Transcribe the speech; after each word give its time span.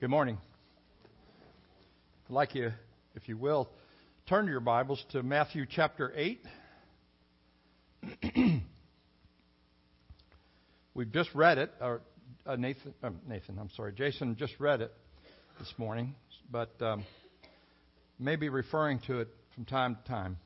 Good 0.00 0.10
morning. 0.10 0.38
I'd 2.28 2.32
like 2.32 2.56
you, 2.56 2.72
if 3.14 3.28
you 3.28 3.36
will, 3.36 3.68
turn 4.28 4.48
your 4.48 4.58
Bibles 4.58 5.02
to 5.12 5.22
Matthew 5.22 5.66
chapter 5.70 6.12
8. 6.16 6.40
We've 10.94 11.12
just 11.12 11.32
read 11.32 11.58
it, 11.58 11.70
or 11.80 12.00
uh, 12.44 12.56
Nathan, 12.56 12.92
uh, 13.04 13.10
Nathan, 13.28 13.56
I'm 13.56 13.70
sorry, 13.76 13.92
Jason 13.92 14.34
just 14.36 14.54
read 14.58 14.80
it 14.80 14.92
this 15.60 15.72
morning, 15.78 16.16
but 16.50 16.72
um, 16.82 17.04
maybe 18.18 18.48
referring 18.48 18.98
to 19.06 19.20
it 19.20 19.28
from 19.54 19.64
time 19.64 19.94
to 19.94 20.02
time. 20.10 20.38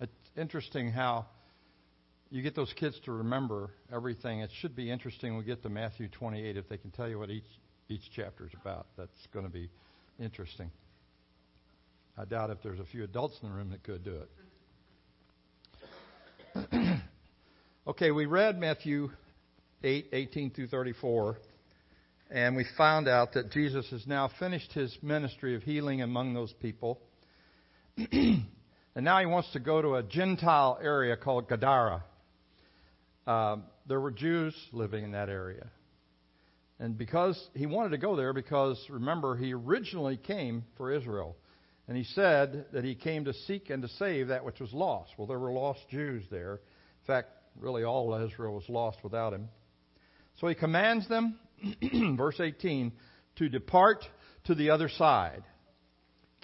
It's 0.00 0.10
interesting 0.36 0.90
how 0.90 1.26
you 2.32 2.42
get 2.42 2.56
those 2.56 2.72
kids 2.72 2.98
to 3.04 3.12
remember 3.12 3.70
everything. 3.94 4.40
It 4.40 4.48
should 4.60 4.74
be 4.74 4.90
interesting 4.90 5.36
we 5.36 5.44
get 5.44 5.62
to 5.64 5.68
Matthew 5.68 6.08
28 6.08 6.56
if 6.56 6.66
they 6.66 6.78
can 6.78 6.90
tell 6.90 7.06
you 7.06 7.18
what 7.18 7.28
each 7.28 7.44
each 7.90 8.10
chapter 8.16 8.46
is 8.46 8.52
about. 8.58 8.86
That's 8.96 9.10
going 9.34 9.44
to 9.44 9.52
be 9.52 9.68
interesting. 10.18 10.70
I 12.16 12.24
doubt 12.24 12.48
if 12.48 12.62
there's 12.62 12.80
a 12.80 12.86
few 12.86 13.04
adults 13.04 13.38
in 13.42 13.50
the 13.50 13.54
room 13.54 13.68
that 13.70 13.82
could 13.82 14.02
do 14.02 14.22
it. 16.54 17.00
okay, 17.86 18.10
we 18.12 18.24
read 18.24 18.58
Matthew 18.58 19.10
8, 19.84 20.08
18 20.14 20.50
through 20.52 20.68
34, 20.68 21.36
and 22.30 22.56
we 22.56 22.64
found 22.78 23.08
out 23.08 23.34
that 23.34 23.50
Jesus 23.50 23.86
has 23.90 24.06
now 24.06 24.30
finished 24.38 24.72
his 24.72 24.96
ministry 25.02 25.54
of 25.54 25.62
healing 25.62 26.00
among 26.00 26.32
those 26.32 26.52
people. 26.62 26.98
and 27.96 28.46
now 28.96 29.20
he 29.20 29.26
wants 29.26 29.52
to 29.52 29.60
go 29.60 29.82
to 29.82 29.96
a 29.96 30.02
Gentile 30.02 30.78
area 30.82 31.14
called 31.14 31.46
Gadara. 31.46 32.04
Um, 33.26 33.64
there 33.86 34.00
were 34.00 34.10
Jews 34.10 34.54
living 34.72 35.04
in 35.04 35.12
that 35.12 35.28
area. 35.28 35.66
And 36.78 36.98
because 36.98 37.40
he 37.54 37.66
wanted 37.66 37.90
to 37.90 37.98
go 37.98 38.16
there, 38.16 38.32
because 38.32 38.84
remember, 38.90 39.36
he 39.36 39.52
originally 39.54 40.16
came 40.16 40.64
for 40.76 40.90
Israel. 40.90 41.36
And 41.86 41.96
he 41.96 42.04
said 42.04 42.66
that 42.72 42.84
he 42.84 42.94
came 42.94 43.24
to 43.26 43.32
seek 43.32 43.70
and 43.70 43.82
to 43.82 43.88
save 43.88 44.28
that 44.28 44.44
which 44.44 44.60
was 44.60 44.72
lost. 44.72 45.12
Well, 45.16 45.26
there 45.26 45.38
were 45.38 45.52
lost 45.52 45.80
Jews 45.90 46.24
there. 46.30 46.54
In 46.54 47.06
fact, 47.06 47.28
really 47.58 47.84
all 47.84 48.14
Israel 48.14 48.54
was 48.54 48.68
lost 48.68 48.98
without 49.04 49.32
him. 49.32 49.48
So 50.40 50.48
he 50.48 50.54
commands 50.54 51.08
them, 51.08 51.38
verse 52.16 52.40
18, 52.40 52.92
to 53.36 53.48
depart 53.48 54.04
to 54.44 54.54
the 54.54 54.70
other 54.70 54.88
side. 54.88 55.42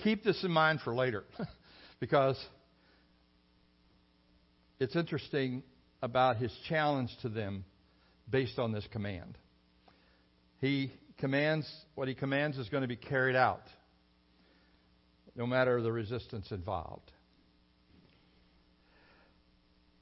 Keep 0.03 0.23
this 0.23 0.45
in 0.45 0.51
mind 0.51 0.81
for 0.85 0.95
later, 0.95 1.25
because 2.01 2.39
it's 4.79 4.95
interesting 4.95 5.63
about 6.03 6.37
his 6.37 6.53
challenge 6.69 7.11
to 7.23 7.29
them 7.29 7.65
based 8.31 8.59
on 8.59 8.73
this 8.73 8.87
command. 8.93 9.37
He 10.61 10.93
commands, 11.19 11.71
what 11.95 12.09
he 12.09 12.15
commands 12.15 12.59
is 12.59 12.69
going 12.69 12.83
to 12.83 12.89
be 12.89 12.97
carried 12.97 13.37
out, 13.37 13.63
no 15.35 15.47
matter 15.47 15.81
the 15.81 15.93
resistance 15.93 16.51
involved. 16.51 17.11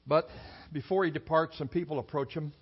But 0.05 0.29
before 0.71 1.03
he 1.03 1.11
departs, 1.11 1.57
some 1.57 1.67
people 1.67 1.99
approach 1.99 2.33
him. 2.33 2.53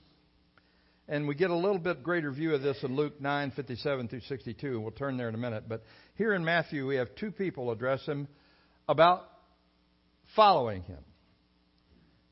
And 1.07 1.27
we 1.27 1.35
get 1.35 1.51
a 1.51 1.55
little 1.55 1.77
bit 1.77 2.01
greater 2.01 2.31
view 2.31 2.55
of 2.55 2.63
this 2.63 2.83
in 2.83 2.95
Luke 2.95 3.21
9, 3.21 3.51
57 3.51 4.07
through 4.07 4.21
62. 4.21 4.81
We'll 4.81 4.89
turn 4.89 5.17
there 5.17 5.29
in 5.29 5.35
a 5.35 5.37
minute. 5.37 5.65
But 5.69 5.83
here 6.15 6.33
in 6.33 6.43
Matthew, 6.43 6.87
we 6.87 6.95
have 6.95 7.13
two 7.15 7.31
people 7.31 7.71
address 7.71 8.03
him 8.07 8.27
about 8.89 9.21
following 10.35 10.81
him. 10.81 11.03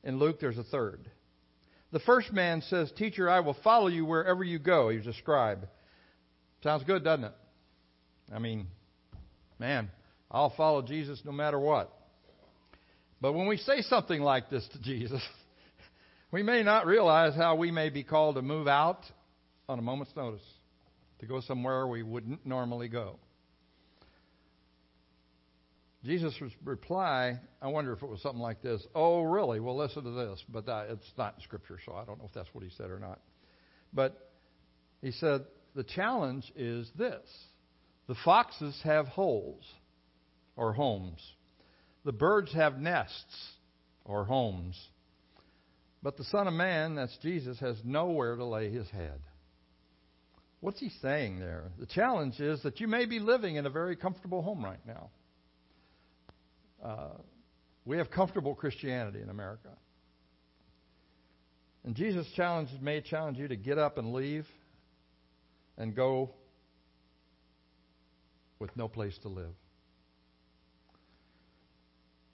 In 0.04 0.18
Luke, 0.18 0.38
there's 0.38 0.58
a 0.58 0.64
third. 0.64 1.10
The 1.90 2.00
first 2.00 2.32
man 2.32 2.62
says, 2.68 2.92
Teacher, 2.96 3.28
I 3.30 3.40
will 3.40 3.56
follow 3.64 3.86
you 3.86 4.04
wherever 4.04 4.44
you 4.44 4.58
go. 4.58 4.90
He 4.90 4.98
was 4.98 5.06
a 5.06 5.14
scribe. 5.14 5.66
Sounds 6.62 6.84
good, 6.84 7.02
doesn't 7.02 7.24
it? 7.24 7.32
I 8.32 8.38
mean, 8.38 8.66
man, 9.58 9.90
I'll 10.30 10.54
follow 10.56 10.82
Jesus 10.82 11.20
no 11.24 11.32
matter 11.32 11.58
what. 11.58 11.92
But 13.20 13.32
when 13.32 13.46
we 13.46 13.56
say 13.56 13.80
something 13.80 14.20
like 14.20 14.50
this 14.50 14.68
to 14.72 14.78
Jesus, 14.82 15.22
we 16.30 16.42
may 16.42 16.62
not 16.62 16.86
realize 16.86 17.34
how 17.34 17.54
we 17.56 17.70
may 17.70 17.88
be 17.88 18.02
called 18.02 18.34
to 18.36 18.42
move 18.42 18.68
out 18.68 19.00
on 19.68 19.78
a 19.78 19.82
moment's 19.82 20.14
notice, 20.16 20.42
to 21.20 21.26
go 21.26 21.40
somewhere 21.40 21.86
we 21.86 22.02
wouldn't 22.02 22.44
normally 22.44 22.88
go. 22.88 23.16
Jesus' 26.04 26.34
reply, 26.62 27.40
I 27.62 27.68
wonder 27.68 27.92
if 27.94 28.02
it 28.02 28.08
was 28.08 28.20
something 28.20 28.40
like 28.40 28.60
this 28.62 28.84
Oh, 28.94 29.22
really? 29.22 29.60
Well, 29.60 29.76
listen 29.76 30.04
to 30.04 30.10
this. 30.10 30.42
But 30.48 30.66
that, 30.66 30.88
it's 30.90 31.12
not 31.16 31.34
in 31.36 31.42
Scripture, 31.42 31.78
so 31.84 31.94
I 31.94 32.04
don't 32.04 32.18
know 32.18 32.26
if 32.26 32.34
that's 32.34 32.52
what 32.52 32.62
he 32.62 32.70
said 32.76 32.90
or 32.90 32.98
not. 32.98 33.20
But 33.92 34.30
he 35.00 35.12
said, 35.12 35.44
The 35.74 35.84
challenge 35.84 36.52
is 36.56 36.90
this 36.96 37.26
the 38.06 38.16
foxes 38.24 38.78
have 38.84 39.06
holes 39.06 39.64
or 40.56 40.72
homes, 40.72 41.20
the 42.04 42.12
birds 42.12 42.52
have 42.52 42.78
nests 42.78 43.52
or 44.04 44.24
homes. 44.24 44.78
But 46.02 46.18
the 46.18 46.24
Son 46.24 46.46
of 46.46 46.52
Man, 46.52 46.96
that's 46.96 47.16
Jesus, 47.22 47.58
has 47.60 47.78
nowhere 47.82 48.36
to 48.36 48.44
lay 48.44 48.70
his 48.70 48.86
head. 48.90 49.20
What's 50.60 50.78
he 50.78 50.90
saying 51.00 51.40
there? 51.40 51.70
The 51.78 51.86
challenge 51.86 52.40
is 52.40 52.62
that 52.62 52.78
you 52.78 52.88
may 52.88 53.06
be 53.06 53.20
living 53.20 53.56
in 53.56 53.64
a 53.64 53.70
very 53.70 53.96
comfortable 53.96 54.42
home 54.42 54.62
right 54.62 54.84
now. 54.86 55.08
Uh, 56.84 57.08
we 57.86 57.96
have 57.96 58.10
comfortable 58.10 58.54
Christianity 58.54 59.20
in 59.22 59.30
America. 59.30 59.70
And 61.84 61.94
Jesus 61.94 62.26
may 62.80 63.00
challenge 63.00 63.38
you 63.38 63.48
to 63.48 63.56
get 63.56 63.78
up 63.78 63.98
and 63.98 64.12
leave 64.12 64.46
and 65.76 65.94
go 65.94 66.30
with 68.58 68.74
no 68.76 68.88
place 68.88 69.16
to 69.22 69.28
live. 69.28 69.54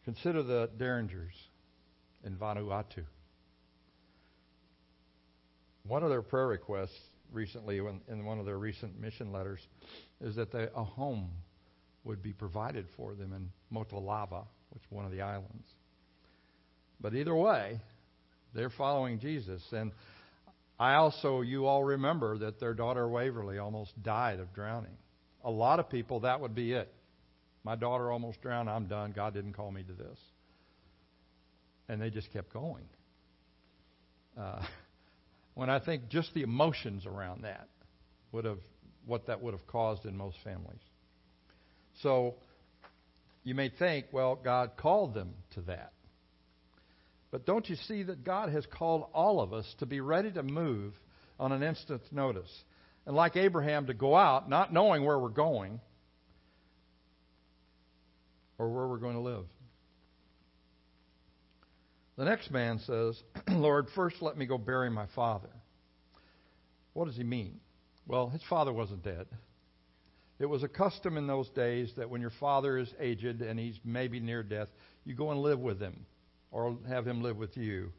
Consider 0.04 0.42
the 0.42 0.70
Derringers 0.78 1.34
in 2.24 2.36
Vanuatu. 2.36 3.04
One 5.86 6.02
of 6.02 6.10
their 6.10 6.22
prayer 6.22 6.46
requests 6.46 6.98
recently, 7.32 7.78
in 7.78 8.24
one 8.24 8.38
of 8.38 8.46
their 8.46 8.58
recent 8.58 9.00
mission 9.00 9.32
letters, 9.32 9.60
is 10.20 10.36
that 10.36 10.52
they, 10.52 10.68
a 10.74 10.84
home 10.84 11.30
would 12.04 12.22
be 12.22 12.32
provided 12.32 12.86
for 12.96 13.14
them 13.14 13.32
in 13.32 13.50
Motalava, 13.72 14.44
which 14.70 14.82
is 14.82 14.90
one 14.90 15.04
of 15.04 15.10
the 15.10 15.22
islands. 15.22 15.66
But 17.00 17.14
either 17.14 17.34
way, 17.34 17.80
they're 18.54 18.70
following 18.70 19.18
Jesus. 19.18 19.62
And 19.72 19.92
I 20.78 20.94
also, 20.94 21.40
you 21.40 21.66
all 21.66 21.84
remember 21.84 22.38
that 22.38 22.60
their 22.60 22.74
daughter 22.74 23.08
Waverly 23.08 23.58
almost 23.58 23.90
died 24.02 24.40
of 24.40 24.52
drowning. 24.54 24.96
A 25.44 25.50
lot 25.50 25.78
of 25.78 25.88
people, 25.88 26.20
that 26.20 26.40
would 26.40 26.54
be 26.54 26.72
it. 26.72 26.92
My 27.64 27.76
daughter 27.76 28.10
almost 28.10 28.40
drowned. 28.40 28.68
I'm 28.68 28.86
done. 28.86 29.12
God 29.14 29.34
didn't 29.34 29.52
call 29.52 29.70
me 29.70 29.82
to 29.82 29.92
this. 29.92 30.18
And 31.88 32.00
they 32.00 32.10
just 32.10 32.32
kept 32.32 32.52
going. 32.52 32.84
Uh, 34.38 34.62
when 35.54 35.70
I 35.70 35.78
think 35.78 36.08
just 36.08 36.32
the 36.34 36.42
emotions 36.42 37.06
around 37.06 37.44
that 37.44 37.68
would 38.32 38.44
have, 38.44 38.60
what 39.06 39.26
that 39.26 39.42
would 39.42 39.54
have 39.54 39.66
caused 39.66 40.04
in 40.04 40.16
most 40.16 40.36
families. 40.44 40.80
So 42.02 42.36
you 43.42 43.54
may 43.54 43.70
think, 43.70 44.06
well, 44.12 44.36
God 44.36 44.72
called 44.76 45.14
them 45.14 45.34
to 45.54 45.62
that. 45.62 45.92
But 47.30 47.46
don't 47.46 47.68
you 47.68 47.76
see 47.76 48.02
that 48.02 48.24
God 48.24 48.50
has 48.50 48.66
called 48.66 49.06
all 49.14 49.40
of 49.40 49.52
us 49.52 49.72
to 49.78 49.86
be 49.86 50.00
ready 50.00 50.30
to 50.32 50.42
move 50.42 50.94
on 51.38 51.52
an 51.52 51.62
instant's 51.62 52.10
notice? 52.10 52.50
And 53.06 53.16
like 53.16 53.36
Abraham, 53.36 53.86
to 53.86 53.94
go 53.94 54.16
out 54.16 54.48
not 54.48 54.72
knowing 54.72 55.04
where 55.04 55.18
we're 55.18 55.28
going 55.28 55.80
or 58.58 58.68
where 58.68 58.86
we're 58.86 58.98
going 58.98 59.14
to 59.14 59.20
live. 59.20 59.46
The 62.18 62.26
next 62.26 62.50
man 62.50 62.80
says, 62.80 63.22
Lord, 63.48 63.86
first 63.94 64.16
let 64.20 64.36
me 64.36 64.44
go 64.44 64.58
bury 64.58 64.90
my 64.90 65.06
father. 65.14 65.48
What 66.92 67.06
does 67.06 67.16
he 67.16 67.24
mean? 67.24 67.60
Well, 68.06 68.28
his 68.28 68.42
father 68.50 68.72
wasn't 68.72 69.02
dead. 69.02 69.26
It 70.40 70.46
was 70.46 70.62
a 70.62 70.68
custom 70.68 71.18
in 71.18 71.26
those 71.26 71.50
days 71.50 71.92
that 71.98 72.08
when 72.08 72.22
your 72.22 72.32
father 72.40 72.78
is 72.78 72.92
aged 72.98 73.42
and 73.42 73.60
he's 73.60 73.78
maybe 73.84 74.20
near 74.20 74.42
death, 74.42 74.68
you 75.04 75.14
go 75.14 75.30
and 75.30 75.40
live 75.40 75.60
with 75.60 75.78
him 75.78 76.06
or 76.50 76.78
have 76.88 77.06
him 77.06 77.22
live 77.22 77.36
with 77.36 77.56
you. 77.58 77.92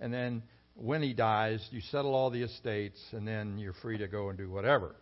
And 0.00 0.12
then 0.12 0.42
when 0.74 1.02
he 1.02 1.12
dies, 1.12 1.66
you 1.70 1.82
settle 1.92 2.14
all 2.14 2.30
the 2.30 2.42
estates 2.42 2.98
and 3.12 3.28
then 3.28 3.58
you're 3.58 3.74
free 3.74 3.98
to 3.98 4.08
go 4.08 4.30
and 4.30 4.38
do 4.38 4.50
whatever. 4.50 4.96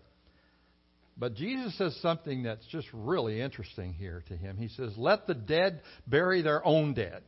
But 1.16 1.34
Jesus 1.34 1.78
says 1.78 1.96
something 2.02 2.42
that's 2.42 2.66
just 2.66 2.88
really 2.92 3.40
interesting 3.40 3.92
here 3.94 4.24
to 4.26 4.36
him. 4.36 4.56
He 4.56 4.68
says, 4.68 4.92
Let 4.96 5.28
the 5.28 5.34
dead 5.34 5.82
bury 6.06 6.42
their 6.42 6.66
own 6.66 6.94
dead. 6.94 7.22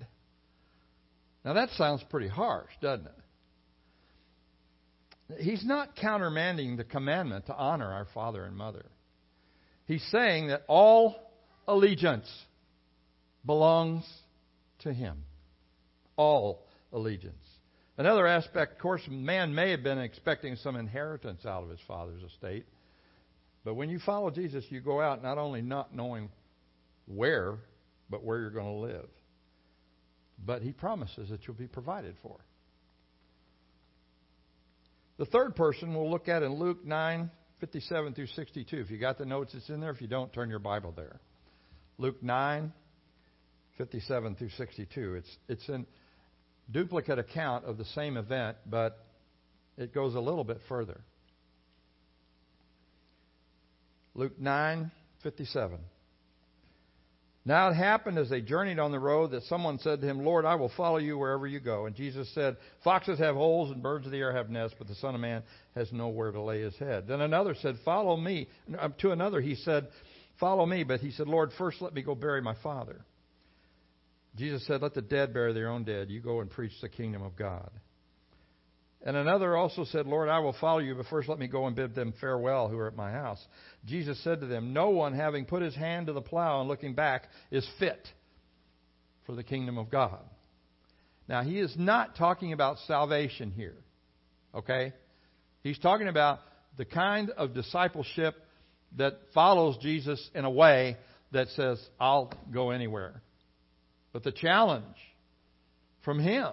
Now 1.45 1.53
that 1.55 1.71
sounds 1.71 2.03
pretty 2.11 2.29
harsh, 2.29 2.71
doesn't 2.83 3.07
it? 3.07 3.13
He's 5.41 5.65
not 5.65 5.95
countermanding 5.97 6.77
the 6.77 6.85
commandment 6.85 7.47
to 7.47 7.55
honor 7.55 7.91
our 7.91 8.07
father 8.13 8.45
and 8.45 8.57
mother. 8.57 8.87
He's 9.89 10.07
saying 10.13 10.49
that 10.49 10.63
all 10.69 11.17
allegiance 11.67 12.31
belongs 13.45 14.05
to 14.81 14.93
Him. 14.93 15.25
All 16.17 16.67
allegiance. 16.93 17.35
Another 17.97 18.27
aspect, 18.27 18.75
of 18.75 18.79
course, 18.79 19.01
man 19.09 19.55
may 19.55 19.71
have 19.71 19.83
been 19.83 19.99
expecting 19.99 20.57
some 20.57 20.77
inheritance 20.77 21.45
out 21.47 21.65
of 21.65 21.71
his 21.71 21.81
father's 21.89 22.23
estate. 22.23 22.67
But 23.65 23.75
when 23.75 23.89
you 23.89 23.99
follow 23.99 24.31
Jesus, 24.31 24.65
you 24.69 24.81
go 24.81 25.01
out 25.01 25.23
not 25.23 25.39
only 25.39 25.63
not 25.63 25.95
knowing 25.95 26.29
where, 27.07 27.57
but 28.11 28.23
where 28.23 28.39
you're 28.39 28.51
going 28.51 28.67
to 28.67 28.95
live. 28.95 29.09
But 30.45 30.63
he 30.63 30.71
promises 30.73 31.31
that 31.31 31.47
you'll 31.47 31.57
be 31.57 31.67
provided 31.67 32.15
for. 32.23 32.37
The 35.17 35.27
third 35.27 35.57
person 35.57 35.95
we'll 35.95 36.11
look 36.11 36.29
at 36.29 36.43
in 36.43 36.55
Luke 36.55 36.85
9, 36.85 37.31
57 37.61 38.15
through 38.15 38.27
62. 38.27 38.77
If 38.77 38.91
you 38.91 38.99
got 38.99 39.19
the 39.19 39.25
notes, 39.25 39.55
it's 39.55 39.69
in 39.69 39.81
there. 39.81 39.91
If 39.91 40.01
you 40.01 40.09
don't, 40.09 40.33
turn 40.33 40.49
your 40.49 40.59
Bible 40.59 40.93
there. 40.97 41.21
Luke 41.99 42.23
9, 42.23 42.73
57 43.77 44.35
through 44.37 44.51
62. 44.51 45.15
It's, 45.15 45.37
it's 45.49 45.69
a 45.69 45.85
duplicate 46.71 47.19
account 47.19 47.65
of 47.65 47.79
the 47.79 47.85
same 47.87 48.17
event, 48.17 48.57
but 48.67 49.05
it 49.77 49.93
goes 49.93 50.15
a 50.15 50.21
little 50.21 50.45
bit 50.45 50.61
further. 50.69 51.01
Luke 54.15 54.39
9, 54.39 54.91
57. 55.23 55.79
Now 57.49 57.71
it 57.71 57.77
happened 57.77 58.19
as 58.19 58.29
they 58.29 58.43
journeyed 58.43 58.79
on 58.79 58.93
the 58.93 58.99
road 58.99 59.31
that 59.31 59.43
someone 59.45 59.79
said 59.79 60.03
to 60.03 60.07
him, 60.07 60.23
Lord, 60.23 60.45
I 60.45 60.57
will 60.57 60.71
follow 60.77 60.99
you 60.99 61.17
wherever 61.17 61.47
you 61.47 61.61
go. 61.61 61.87
And 61.87 61.97
Jesus 61.97 62.29
said, 62.35 62.59
Foxes 62.85 63.19
have 63.21 63.37
holes 63.37 63.71
and 63.71 63.83
birds 63.83 64.05
of 64.05 64.13
the 64.13 64.19
air 64.19 64.35
have 64.37 64.51
nests, 64.51 64.77
but 64.79 64.87
the 64.87 64.95
Son 64.97 65.15
of 65.15 65.23
Man 65.23 65.43
has 65.75 65.91
nowhere 65.91 66.31
to 66.31 66.43
lay 66.43 66.61
his 66.61 66.77
head. 66.77 67.07
Then 67.09 67.23
another 67.23 67.55
said, 67.63 67.77
Follow 67.87 68.19
me. 68.19 68.49
Uh, 68.79 68.91
to 68.99 69.13
another 69.13 69.41
he 69.41 69.55
said, 69.55 69.89
Follow 70.39 70.67
me. 70.67 70.85
But 70.85 71.01
he 71.01 71.11
said, 71.11 71.27
Lord, 71.27 71.53
first 71.57 71.81
let 71.81 71.95
me 71.95 72.03
go 72.03 72.15
bury 72.15 72.43
my 72.43 72.55
father. 72.63 73.01
Jesus 74.37 74.67
said, 74.67 74.83
Let 74.83 74.93
the 74.93 75.01
dead 75.01 75.33
bury 75.33 75.55
their 75.55 75.71
own 75.71 75.85
dead. 75.85 76.11
You 76.11 76.21
go 76.21 76.41
and 76.41 76.51
preach 76.51 76.79
the 76.83 76.91
kingdom 76.91 77.23
of 77.23 77.35
God. 77.35 77.71
And 79.05 79.17
another 79.17 79.57
also 79.57 79.85
said, 79.85 80.07
Lord, 80.07 80.29
I 80.29 80.41
will 80.41 80.57
follow 80.61 80.81
you, 80.81 80.95
but 80.95 81.07
first 81.07 81.29
let 81.29 81.39
me 81.39 81.47
go 81.47 81.67
and 81.67 81.77
bid 81.77 81.95
them 81.95 82.13
farewell 82.21 82.69
who 82.69 82.79
are 82.79 82.89
at 82.89 82.97
my 82.97 83.13
house. 83.13 83.45
Jesus 83.87 84.23
said 84.25 84.41
to 84.41 84.47
them, 84.47 84.73
No 84.73 84.91
one, 84.91 85.15
having 85.15 85.45
put 85.45 85.63
his 85.63 85.75
hand 85.75 86.09
to 86.09 86.13
the 86.13 86.21
plow 86.21 86.61
and 86.61 86.69
looking 86.69 86.95
back, 86.95 87.25
is 87.51 87.69
fit 87.79 88.09
for 89.25 89.35
the 89.35 89.45
kingdom 89.45 89.79
of 89.79 89.89
God. 89.91 90.19
Now, 91.29 91.43
he 91.43 91.61
is 91.61 91.75
not 91.77 92.17
talking 92.17 92.53
about 92.53 92.79
salvation 92.87 93.53
here. 93.53 93.77
Okay? 94.55 94.93
He's 95.63 95.79
talking 95.79 96.09
about 96.09 96.41
the 96.77 96.85
kind 96.85 97.31
of 97.31 97.55
discipleship 97.55 98.35
that 98.97 99.15
follows 99.35 99.77
Jesus 99.81 100.29
in 100.35 100.45
a 100.45 100.51
way 100.51 100.97
that 101.33 101.49
says, 101.49 101.79
I'll 102.01 102.33
go 102.53 102.71
anywhere. 102.71 103.23
But 104.13 104.25
the 104.25 104.33
challenge 104.33 104.97
from 106.05 106.19
him 106.19 106.53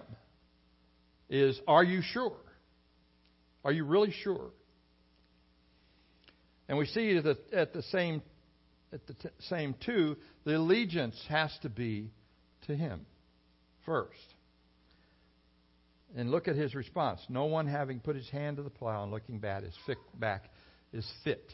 is 1.29 1.59
are 1.67 1.83
you 1.83 2.01
sure? 2.01 2.37
Are 3.63 3.71
you 3.71 3.85
really 3.85 4.11
sure? 4.11 4.51
And 6.67 6.77
we 6.77 6.85
see 6.85 7.19
that 7.19 7.53
at 7.53 7.73
the 7.73 7.81
same 7.83 8.21
at 8.93 9.05
the 9.07 9.13
t- 9.13 9.29
same 9.49 9.75
too, 9.85 10.15
the 10.45 10.57
allegiance 10.57 11.19
has 11.29 11.51
to 11.61 11.69
be 11.69 12.11
to 12.67 12.75
him 12.75 13.05
first. 13.85 14.13
And 16.15 16.31
look 16.31 16.47
at 16.47 16.55
his 16.55 16.73
response. 16.73 17.19
No 17.27 17.45
one 17.45 17.67
having 17.67 17.99
put 17.99 18.15
his 18.15 18.29
hand 18.29 18.57
to 18.57 18.63
the 18.63 18.69
plow 18.69 19.03
and 19.03 19.11
looking 19.11 19.39
back 19.39 19.63
is 19.63 19.73
fit, 19.85 19.97
back 20.17 20.45
is 20.93 21.05
fit 21.25 21.53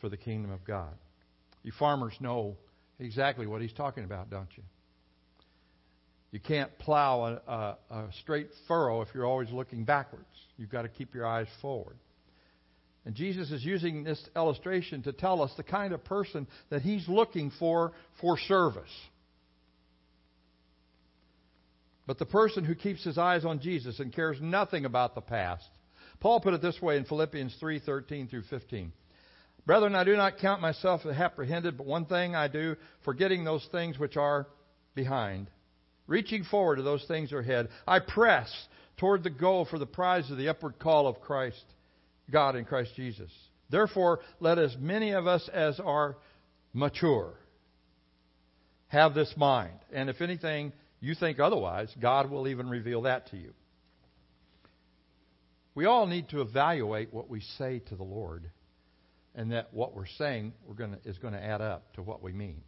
for 0.00 0.08
the 0.08 0.16
kingdom 0.16 0.50
of 0.50 0.64
God. 0.64 0.92
You 1.62 1.72
farmers 1.78 2.14
know 2.18 2.56
exactly 2.98 3.46
what 3.46 3.62
he's 3.62 3.72
talking 3.72 4.04
about, 4.04 4.30
don't 4.30 4.48
you? 4.56 4.64
You 6.34 6.40
can't 6.40 6.76
plow 6.80 7.26
a, 7.26 7.52
a, 7.52 7.76
a 7.94 8.08
straight 8.22 8.48
furrow 8.66 9.02
if 9.02 9.08
you're 9.14 9.24
always 9.24 9.52
looking 9.52 9.84
backwards. 9.84 10.26
You've 10.56 10.68
got 10.68 10.82
to 10.82 10.88
keep 10.88 11.14
your 11.14 11.24
eyes 11.24 11.46
forward. 11.62 11.94
And 13.04 13.14
Jesus 13.14 13.52
is 13.52 13.64
using 13.64 14.02
this 14.02 14.20
illustration 14.34 15.04
to 15.04 15.12
tell 15.12 15.42
us 15.42 15.52
the 15.56 15.62
kind 15.62 15.94
of 15.94 16.02
person 16.02 16.48
that 16.70 16.82
he's 16.82 17.06
looking 17.06 17.52
for 17.60 17.92
for 18.20 18.36
service. 18.36 18.90
But 22.04 22.18
the 22.18 22.26
person 22.26 22.64
who 22.64 22.74
keeps 22.74 23.04
his 23.04 23.16
eyes 23.16 23.44
on 23.44 23.60
Jesus 23.60 24.00
and 24.00 24.12
cares 24.12 24.38
nothing 24.40 24.86
about 24.86 25.14
the 25.14 25.20
past. 25.20 25.68
Paul 26.18 26.40
put 26.40 26.52
it 26.52 26.60
this 26.60 26.82
way 26.82 26.96
in 26.96 27.04
Philippians 27.04 27.56
3:13 27.62 28.28
through 28.28 28.42
15. 28.50 28.92
Brethren, 29.66 29.94
I 29.94 30.02
do 30.02 30.16
not 30.16 30.38
count 30.38 30.60
myself 30.60 31.06
apprehended, 31.06 31.76
but 31.76 31.86
one 31.86 32.06
thing 32.06 32.34
I 32.34 32.48
do, 32.48 32.74
forgetting 33.04 33.44
those 33.44 33.64
things 33.70 34.00
which 34.00 34.16
are 34.16 34.48
behind 34.96 35.48
reaching 36.06 36.44
forward 36.44 36.76
to 36.76 36.82
those 36.82 37.04
things 37.04 37.32
ahead. 37.32 37.68
I 37.86 38.00
press 38.00 38.50
toward 38.96 39.22
the 39.22 39.30
goal 39.30 39.64
for 39.64 39.78
the 39.78 39.86
prize 39.86 40.30
of 40.30 40.38
the 40.38 40.48
upward 40.48 40.78
call 40.78 41.06
of 41.06 41.20
Christ, 41.20 41.64
God 42.30 42.56
in 42.56 42.64
Christ 42.64 42.92
Jesus. 42.96 43.30
Therefore, 43.70 44.20
let 44.40 44.58
as 44.58 44.76
many 44.78 45.12
of 45.12 45.26
us 45.26 45.48
as 45.52 45.80
are 45.80 46.16
mature 46.72 47.34
have 48.88 49.14
this 49.14 49.32
mind. 49.36 49.78
And 49.92 50.08
if 50.08 50.20
anything 50.20 50.72
you 51.00 51.14
think 51.14 51.40
otherwise, 51.40 51.92
God 52.00 52.30
will 52.30 52.48
even 52.48 52.68
reveal 52.68 53.02
that 53.02 53.28
to 53.30 53.36
you. 53.36 53.52
We 55.74 55.86
all 55.86 56.06
need 56.06 56.28
to 56.28 56.40
evaluate 56.40 57.12
what 57.12 57.28
we 57.28 57.40
say 57.58 57.80
to 57.88 57.96
the 57.96 58.04
Lord 58.04 58.48
and 59.34 59.50
that 59.50 59.74
what 59.74 59.94
we're 59.94 60.06
saying 60.06 60.52
we're 60.66 60.74
gonna, 60.74 60.98
is 61.04 61.18
going 61.18 61.34
to 61.34 61.42
add 61.42 61.60
up 61.60 61.92
to 61.94 62.02
what 62.02 62.22
we 62.22 62.32
mean. 62.32 62.62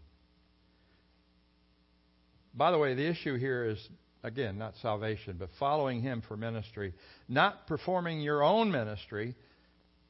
By 2.57 2.71
the 2.71 2.79
way, 2.79 2.95
the 2.95 3.07
issue 3.07 3.37
here 3.37 3.67
is, 3.67 3.89
again, 4.23 4.57
not 4.57 4.75
salvation, 4.81 5.37
but 5.39 5.51
following 5.59 6.01
Him 6.01 6.23
for 6.27 6.37
ministry. 6.37 6.95
Not 7.29 7.67
performing 7.67 8.21
your 8.21 8.43
own 8.43 8.71
ministry, 8.73 9.35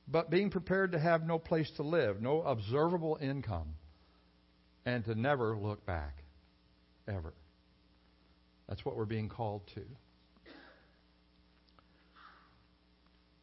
but 0.06 0.30
being 0.30 0.50
prepared 0.50 0.92
to 0.92 0.98
have 0.98 1.24
no 1.24 1.38
place 1.38 1.70
to 1.76 1.82
live, 1.82 2.22
no 2.22 2.42
observable 2.42 3.18
income, 3.20 3.74
and 4.84 5.04
to 5.06 5.14
never 5.16 5.56
look 5.56 5.84
back. 5.84 6.22
Ever. 7.08 7.34
That's 8.68 8.84
what 8.84 8.96
we're 8.96 9.04
being 9.04 9.28
called 9.28 9.62
to. 9.74 9.82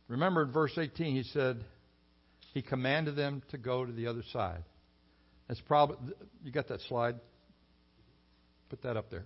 Remember 0.08 0.44
in 0.44 0.52
verse 0.52 0.78
18, 0.78 1.16
he 1.16 1.24
said, 1.24 1.64
He 2.54 2.62
commanded 2.62 3.16
them 3.16 3.42
to 3.52 3.58
go 3.58 3.86
to 3.86 3.92
the 3.92 4.08
other 4.08 4.24
side. 4.32 4.64
That's 5.48 5.62
probably, 5.62 5.98
you 6.44 6.52
got 6.52 6.68
that 6.70 6.82
slide? 6.82 7.16
Put 8.74 8.81
that 8.81 8.98
up 8.98 9.12
there. 9.12 9.25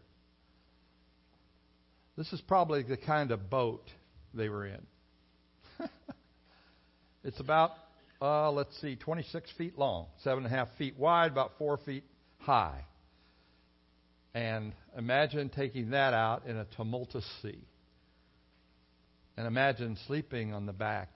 This 2.18 2.34
is 2.34 2.42
probably 2.42 2.84
the 2.84 2.98
kind 2.98 3.32
of 3.32 3.50
boat 3.50 3.90
they 4.34 4.50
were 4.50 4.66
in. 4.66 4.82
it's 7.24 7.40
about, 7.40 7.72
uh, 8.22 8.52
let's 8.52 8.78
see, 8.82 8.98
26 8.98 9.50
feet 9.58 9.78
long, 9.78 10.08
7.5 10.26 10.68
feet 10.78 11.00
wide, 11.00 11.32
about 11.32 11.54
4 11.58 11.78
feet 11.78 12.04
high. 12.40 12.84
And 14.34 14.74
imagine 14.98 15.48
taking 15.48 15.92
that 15.92 16.14
out 16.14 16.46
in 16.46 16.58
a 16.58 16.66
tumultuous 16.76 17.26
sea. 17.42 17.64
And 19.38 19.48
imagine 19.48 19.98
sleeping 20.08 20.54
on 20.54 20.66
the 20.66 20.74
back 20.74 21.08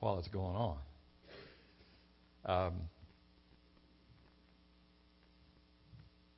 while 0.00 0.18
it's 0.18 0.28
going 0.28 0.56
on. 0.56 0.78
Um, 2.46 2.74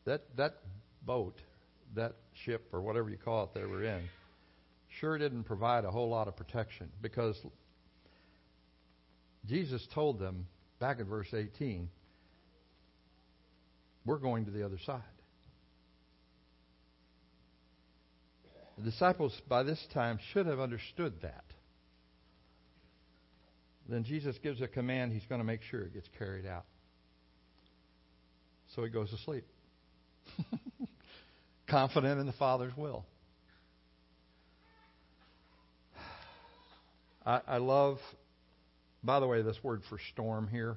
that 0.06 0.22
that 0.36 0.56
boat, 1.06 1.40
that 1.94 2.14
ship 2.44 2.68
or 2.72 2.80
whatever 2.80 3.10
you 3.10 3.16
call 3.16 3.44
it 3.44 3.50
they 3.54 3.64
were 3.64 3.84
in, 3.84 4.02
sure 5.00 5.18
didn't 5.18 5.44
provide 5.44 5.84
a 5.84 5.90
whole 5.90 6.08
lot 6.08 6.28
of 6.28 6.36
protection 6.36 6.88
because 7.02 7.36
Jesus 9.46 9.86
told 9.94 10.18
them 10.18 10.46
back 10.80 10.98
in 10.98 11.06
verse 11.06 11.32
18, 11.32 11.88
we're 14.06 14.18
going 14.18 14.44
to 14.44 14.50
the 14.50 14.64
other 14.64 14.78
side. 14.84 15.02
The 18.78 18.90
disciples 18.90 19.40
by 19.48 19.62
this 19.62 19.84
time 19.92 20.18
should 20.32 20.46
have 20.46 20.58
understood 20.58 21.14
that. 21.22 21.44
Then 23.88 24.04
Jesus 24.04 24.36
gives 24.42 24.60
a 24.62 24.68
command, 24.68 25.12
he's 25.12 25.26
going 25.26 25.40
to 25.40 25.44
make 25.44 25.60
sure 25.70 25.82
it 25.82 25.92
gets 25.92 26.08
carried 26.18 26.46
out. 26.46 26.64
So 28.74 28.82
he 28.82 28.90
goes 28.90 29.10
to 29.10 29.18
sleep. 29.18 29.44
confident 31.68 32.20
in 32.20 32.26
the 32.26 32.32
Father's 32.32 32.76
will. 32.76 33.04
I, 37.24 37.40
I 37.46 37.56
love, 37.58 37.98
by 39.02 39.20
the 39.20 39.26
way, 39.26 39.42
this 39.42 39.56
word 39.62 39.82
for 39.88 39.98
storm 40.12 40.48
here 40.48 40.76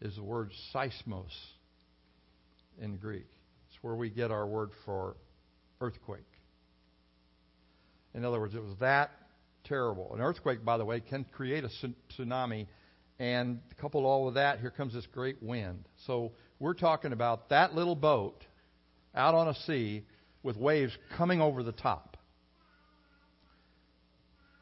is 0.00 0.14
the 0.16 0.22
word 0.22 0.50
seismos 0.74 1.32
in 2.80 2.96
Greek. 2.96 3.26
It's 3.68 3.82
where 3.82 3.94
we 3.94 4.10
get 4.10 4.30
our 4.30 4.46
word 4.46 4.70
for 4.84 5.16
earthquake. 5.80 6.20
In 8.14 8.24
other 8.24 8.40
words, 8.40 8.54
it 8.54 8.62
was 8.62 8.76
that 8.80 9.10
terrible. 9.64 10.14
An 10.14 10.20
earthquake, 10.20 10.64
by 10.64 10.78
the 10.78 10.84
way, 10.84 11.00
can 11.00 11.24
create 11.32 11.64
a 11.64 11.70
tsunami, 12.18 12.66
and 13.18 13.60
coupled 13.80 14.04
all 14.04 14.26
with 14.26 14.34
that, 14.34 14.60
here 14.60 14.70
comes 14.70 14.94
this 14.94 15.06
great 15.06 15.42
wind. 15.42 15.88
So 16.06 16.32
we're 16.58 16.74
talking 16.74 17.12
about 17.12 17.48
that 17.48 17.74
little 17.74 17.96
boat 17.96 18.44
out 19.16 19.34
on 19.34 19.48
a 19.48 19.54
sea 19.66 20.04
with 20.42 20.56
waves 20.56 20.96
coming 21.16 21.40
over 21.40 21.62
the 21.62 21.72
top. 21.72 22.16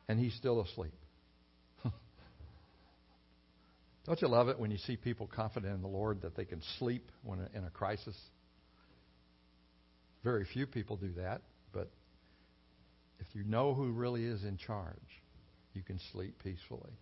and 0.09 0.19
he's 0.19 0.35
still 0.35 0.61
asleep. 0.61 0.95
Don't 4.07 4.21
you 4.21 4.29
love 4.29 4.49
it 4.49 4.59
when 4.59 4.71
you 4.71 4.79
see 4.79 4.97
people 4.97 5.27
confident 5.27 5.75
in 5.75 5.83
the 5.83 5.89
Lord 5.89 6.23
that 6.23 6.37
they 6.37 6.45
can 6.45 6.63
sleep 6.79 7.11
when 7.23 7.41
in 7.55 7.65
a 7.65 7.71
crisis? 7.71 8.17
Very 10.23 10.45
few 10.53 10.67
people 10.67 10.97
do 10.97 11.13
that, 11.17 11.43
but 11.73 11.91
if 13.21 13.27
you 13.35 13.45
know 13.45 13.75
who 13.75 13.91
really 13.93 14.25
is 14.25 14.43
in 14.45 14.57
charge, 14.57 14.97
you 15.75 15.83
can 15.83 15.99
sleep 16.13 16.35
peacefully. 16.43 16.93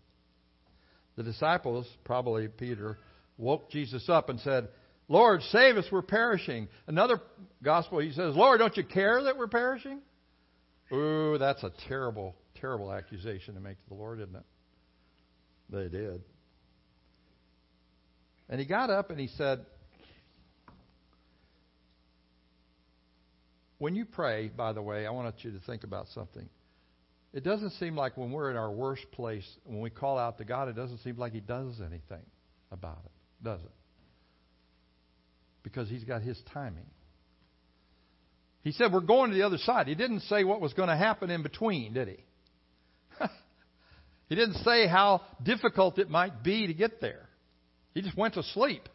The 1.16 1.23
disciples, 1.23 1.87
probably 2.04 2.49
Peter, 2.49 2.99
woke 3.37 3.71
Jesus 3.71 4.09
up 4.09 4.28
and 4.28 4.40
said, 4.40 4.68
Lord, 5.12 5.42
save 5.50 5.76
us, 5.76 5.85
we're 5.92 6.00
perishing. 6.00 6.69
Another 6.87 7.21
gospel, 7.62 7.99
he 7.99 8.12
says, 8.12 8.35
Lord, 8.35 8.61
don't 8.61 8.75
you 8.78 8.83
care 8.83 9.23
that 9.25 9.37
we're 9.37 9.47
perishing? 9.47 10.00
Ooh, 10.90 11.37
that's 11.38 11.62
a 11.62 11.71
terrible, 11.87 12.35
terrible 12.59 12.90
accusation 12.90 13.52
to 13.57 13.61
make 13.61 13.76
to 13.76 13.88
the 13.90 13.95
Lord, 13.95 14.21
isn't 14.21 14.35
it? 14.35 14.42
They 15.69 15.88
did. 15.88 16.23
And 18.49 18.59
he 18.59 18.64
got 18.64 18.88
up 18.88 19.11
and 19.11 19.21
he 19.21 19.26
said, 19.26 19.66
When 23.76 23.95
you 23.95 24.07
pray, 24.07 24.49
by 24.49 24.73
the 24.73 24.81
way, 24.81 25.07
I 25.07 25.11
want 25.11 25.35
you 25.45 25.50
to 25.50 25.61
think 25.66 25.85
about 25.85 26.07
something. 26.14 26.49
It 27.35 27.45
doesn't 27.45 27.73
seem 27.73 27.97
like 27.97 28.16
when 28.16 28.33
we're 28.33 28.50
in 28.50 28.57
our 28.57 28.71
worst 28.73 29.11
place, 29.12 29.47
when 29.64 29.83
we 29.83 29.90
call 29.90 30.16
out 30.16 30.38
to 30.38 30.47
God, 30.47 30.69
it 30.69 30.76
doesn't 30.76 31.00
seem 31.00 31.19
like 31.19 31.35
He 31.35 31.40
does 31.40 31.83
anything 31.83 32.25
about 32.71 33.02
it, 33.04 33.45
does 33.45 33.61
it? 33.61 33.73
Because 35.62 35.88
He's 35.88 36.04
got 36.04 36.23
His 36.23 36.40
timing. 36.52 36.87
He 38.62 38.73
said, 38.73 38.92
We're 38.92 39.00
going 39.00 39.31
to 39.31 39.37
the 39.37 39.42
other 39.42 39.59
side. 39.59 39.88
He 39.88 39.95
didn't 39.95 40.21
say 40.21 40.45
what 40.45 40.61
was 40.61 40.73
going 40.73 40.88
to 40.88 40.97
happen 40.97 41.31
in 41.31 41.42
between, 41.42 41.95
did 41.95 42.09
he? 42.09 42.25
he 44.28 44.35
didn't 44.35 44.62
say 44.64 44.87
how 44.87 45.23
difficult 45.42 45.99
it 45.99 46.09
might 46.09 46.42
be 46.42 46.69
to 46.69 46.75
get 46.75 47.00
there. 47.00 47.28
He 47.95 48.02
just 48.02 48.16
went 48.16 48.35
to 48.35 48.42
sleep. 48.42 48.88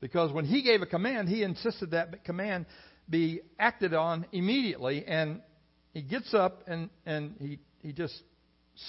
Because 0.00 0.32
when 0.32 0.44
he 0.44 0.62
gave 0.62 0.82
a 0.82 0.86
command, 0.86 1.28
he 1.28 1.42
insisted 1.42 1.92
that 1.92 2.24
command 2.24 2.66
be 3.08 3.40
acted 3.58 3.94
on 3.94 4.26
immediately. 4.32 5.04
And 5.06 5.40
he 5.94 6.02
gets 6.02 6.34
up 6.34 6.64
and, 6.66 6.90
and 7.06 7.36
he, 7.38 7.58
he 7.80 7.92
just 7.92 8.14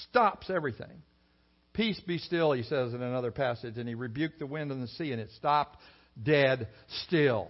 stops 0.09 0.49
everything. 0.49 1.03
Peace 1.73 1.99
be 2.05 2.17
still, 2.17 2.51
he 2.53 2.63
says 2.63 2.93
in 2.93 3.01
another 3.03 3.31
passage. 3.31 3.77
And 3.77 3.87
he 3.87 3.95
rebuked 3.95 4.39
the 4.39 4.47
wind 4.47 4.71
and 4.71 4.81
the 4.81 4.87
sea, 4.87 5.11
and 5.11 5.21
it 5.21 5.29
stopped 5.37 5.77
dead 6.21 6.67
still. 7.05 7.49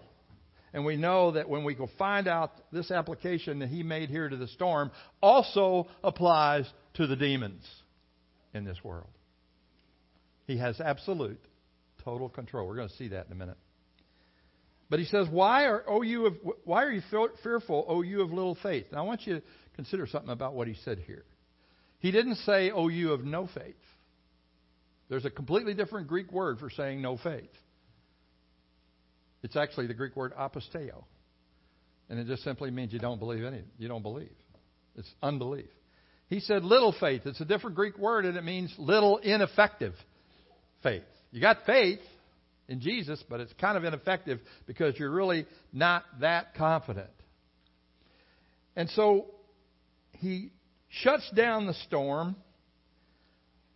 And 0.74 0.86
we 0.86 0.95
know 0.95 1.31
that 1.31 1.50
when 1.50 1.63
we 1.63 1.74
go 1.74 1.89
find 1.97 2.27
out 2.27 2.51
this 2.71 2.91
application 2.91 3.59
that 3.59 3.69
he 3.69 3.83
made 3.83 4.09
here 4.09 4.27
to 4.29 4.36
the 4.36 4.47
storm 4.47 4.91
also 5.21 5.88
applies 6.03 6.71
to 6.95 7.07
the 7.07 7.15
demons 7.15 7.65
in 8.53 8.65
this 8.65 8.77
world. 8.83 9.09
He 10.45 10.57
has 10.57 10.79
absolute, 10.79 11.39
total 12.03 12.29
control. 12.29 12.67
We're 12.67 12.75
going 12.75 12.89
to 12.89 12.95
see 12.95 13.09
that 13.09 13.25
in 13.27 13.31
a 13.31 13.36
minute. 13.36 13.57
But 14.89 15.00
he 15.00 15.05
says, 15.05 15.27
"Why 15.29 15.65
are 15.65 15.83
oh 15.88 16.01
you 16.01 16.27
of 16.27 16.36
why 16.63 16.83
are 16.83 16.91
you 16.91 17.01
fearful, 17.43 17.86
oh 17.88 18.01
you 18.01 18.21
of 18.21 18.31
little 18.31 18.55
faith?" 18.55 18.86
Now 18.91 19.00
I 19.00 19.01
want 19.01 19.27
you 19.27 19.36
to 19.36 19.41
consider 19.75 20.07
something 20.07 20.31
about 20.31 20.53
what 20.53 20.67
he 20.67 20.75
said 20.86 21.00
here. 21.00 21.25
He 22.00 22.12
didn't 22.12 22.36
say, 22.36 22.71
"Oh 22.71 22.88
you 22.88 23.12
of 23.12 23.25
no 23.25 23.47
faith." 23.47 23.75
There's 25.09 25.25
a 25.25 25.29
completely 25.29 25.74
different 25.74 26.07
Greek 26.07 26.31
word 26.31 26.59
for 26.59 26.69
saying 26.69 27.01
no 27.01 27.17
faith. 27.17 27.50
It's 29.48 29.56
actually 29.56 29.88
the 29.88 29.94
Greek 29.94 30.13
word 30.18 30.34
aposteo, 30.38 31.06
and 32.10 32.20
it 32.20 32.27
just 32.27 32.44
simply 32.44 32.70
means 32.70 32.92
you 32.92 33.00
don't 33.00 33.18
believe 33.18 33.46
any. 33.46 33.63
You 33.77 33.88
don't 33.88 34.01
believe. 34.01 34.36
It's 34.98 35.10
unbelief. 35.24 35.70
He 36.27 36.42
said 36.42 36.66
little 36.66 36.94
faith. 37.00 37.22
It's 37.24 37.39
a 37.39 37.46
different 37.46 37.77
Greek 37.77 37.98
word, 37.98 38.25
and 38.25 38.36
it 38.36 38.44
means 38.44 38.75
little 38.77 39.20
ineffective 39.20 39.94
faith. 40.84 41.06
You 41.32 41.39
got 41.39 41.60
faith 41.66 42.01
in 42.68 42.82
Jesus, 42.82 43.24
but 43.30 43.39
it's 43.39 43.54
kind 43.54 43.77
of 43.77 43.86
ineffective 43.86 44.42
because 44.66 45.00
you're 45.00 45.12
really 45.12 45.46
not 45.72 46.04
that 46.20 46.54
confident. 46.56 47.08
And 48.75 48.89
so 48.89 49.27
he 50.12 50.51
shuts 50.89 51.32
down 51.34 51.68
the 51.68 51.74
storm, 51.86 52.36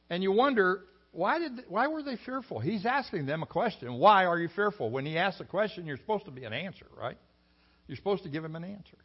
and 0.09 0.21
you 0.21 0.33
wonder 0.33 0.81
why 1.11 1.39
did 1.39 1.51
why 1.67 1.87
were 1.87 2.03
they 2.03 2.17
fearful? 2.25 2.59
He's 2.59 2.85
asking 2.85 3.25
them 3.25 3.43
a 3.43 3.45
question. 3.45 3.93
Why 3.93 4.25
are 4.25 4.39
you 4.39 4.49
fearful? 4.55 4.89
When 4.89 5.05
he 5.05 5.17
asks 5.17 5.41
a 5.41 5.45
question, 5.45 5.85
you're 5.85 5.97
supposed 5.97 6.25
to 6.25 6.31
be 6.31 6.43
an 6.43 6.53
answer, 6.53 6.85
right? 6.97 7.17
You're 7.87 7.97
supposed 7.97 8.23
to 8.23 8.29
give 8.29 8.43
him 8.45 8.55
an 8.55 8.63
answer. 8.63 8.97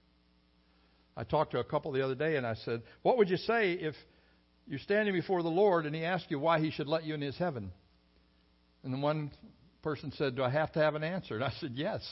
I 1.17 1.25
talked 1.25 1.53
to 1.53 1.59
a 1.59 1.65
couple 1.65 1.93
the 1.93 2.05
other 2.05 2.15
day, 2.15 2.37
and 2.37 2.47
I 2.47 2.55
said, 2.55 2.83
"What 3.03 3.19
would 3.19 3.31
you 3.31 3.39
say 3.39 3.73
if 3.73 3.95
you're 4.67 4.79
standing 4.79 5.15
before 5.15 5.43
the 5.43 5.49
Lord 5.49 5.87
and 5.87 5.95
He 5.95 6.05
asked 6.05 6.31
you 6.31 6.39
why 6.39 6.61
He 6.61 6.71
should 6.71 6.89
let 6.89 7.05
you 7.05 7.15
in 7.15 7.21
His 7.21 7.37
heaven?" 7.37 7.73
And 8.85 8.95
the 8.95 8.99
one 8.99 9.33
person 9.83 10.13
said, 10.17 10.35
Do 10.35 10.43
I 10.43 10.51
have 10.51 10.73
to 10.73 10.81
have 10.81 10.97
an 10.97 11.05
answer? 11.05 11.37
And 11.37 11.45
I 11.45 11.53
said, 11.61 11.73
Yes. 11.75 12.03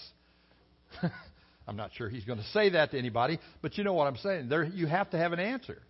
I'm 1.66 1.76
not 1.76 1.90
sure 1.94 2.08
he's 2.08 2.24
going 2.24 2.38
to 2.38 2.44
say 2.46 2.70
that 2.70 2.92
to 2.92 2.98
anybody, 2.98 3.40
but 3.62 3.78
you 3.78 3.84
know 3.84 3.94
what 3.94 4.06
I'm 4.06 4.16
saying. 4.16 4.48
There, 4.48 4.64
you 4.64 4.86
have 4.86 5.10
to 5.10 5.18
have 5.18 5.32
an 5.32 5.40
answer. 5.40 5.80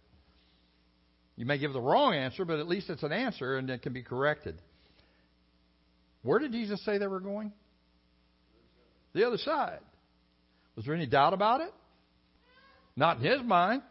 You 1.37 1.47
may 1.47 1.59
give 1.59 1.73
the 1.73 1.81
wrong 1.81 2.15
answer, 2.15 2.45
but 2.45 2.61
at 2.61 2.69
least 2.69 2.91
it's 2.91 3.03
an 3.03 3.13
answer 3.13 3.57
and 3.57 3.69
it 3.69 3.83
can 3.83 3.93
be 3.93 4.03
corrected. 4.03 4.61
Where 6.23 6.39
did 6.39 6.53
Jesus 6.53 6.83
say 6.85 6.99
they 6.99 7.07
were 7.07 7.21
going? 7.21 7.53
The 9.15 9.27
other 9.27 9.39
side. 9.39 9.81
Was 10.77 10.85
there 10.85 10.95
any 10.95 11.07
doubt 11.07 11.35
about 11.35 11.61
it? 11.61 11.73
Not 12.97 13.19
in 13.19 13.25
his 13.25 13.43
mind. 13.43 13.83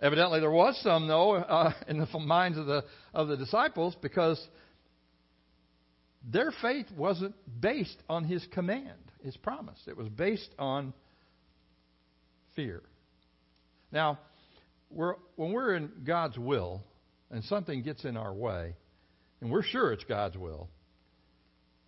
Evidently, 0.00 0.40
there 0.40 0.50
was 0.50 0.78
some, 0.82 1.08
though, 1.08 1.34
uh, 1.34 1.72
in 1.88 1.98
the 1.98 2.18
minds 2.18 2.56
of 2.56 2.66
the 2.66 2.84
of 3.12 3.28
the 3.28 3.36
disciples, 3.36 3.94
because 4.00 4.42
their 6.24 6.50
faith 6.62 6.86
wasn't 6.96 7.34
based 7.60 7.96
on 8.08 8.24
his 8.24 8.46
command, 8.52 8.98
his 9.22 9.36
promise. 9.36 9.78
It 9.86 9.96
was 9.96 10.08
based 10.08 10.50
on 10.58 10.94
fear. 12.56 12.82
Now, 13.92 14.18
we're, 14.90 15.14
when 15.36 15.52
we're 15.52 15.74
in 15.74 15.90
God's 16.04 16.38
will 16.38 16.82
and 17.30 17.44
something 17.44 17.82
gets 17.82 18.04
in 18.04 18.16
our 18.16 18.32
way, 18.32 18.74
and 19.40 19.50
we're 19.50 19.62
sure 19.62 19.92
it's 19.92 20.04
God's 20.04 20.36
will, 20.36 20.68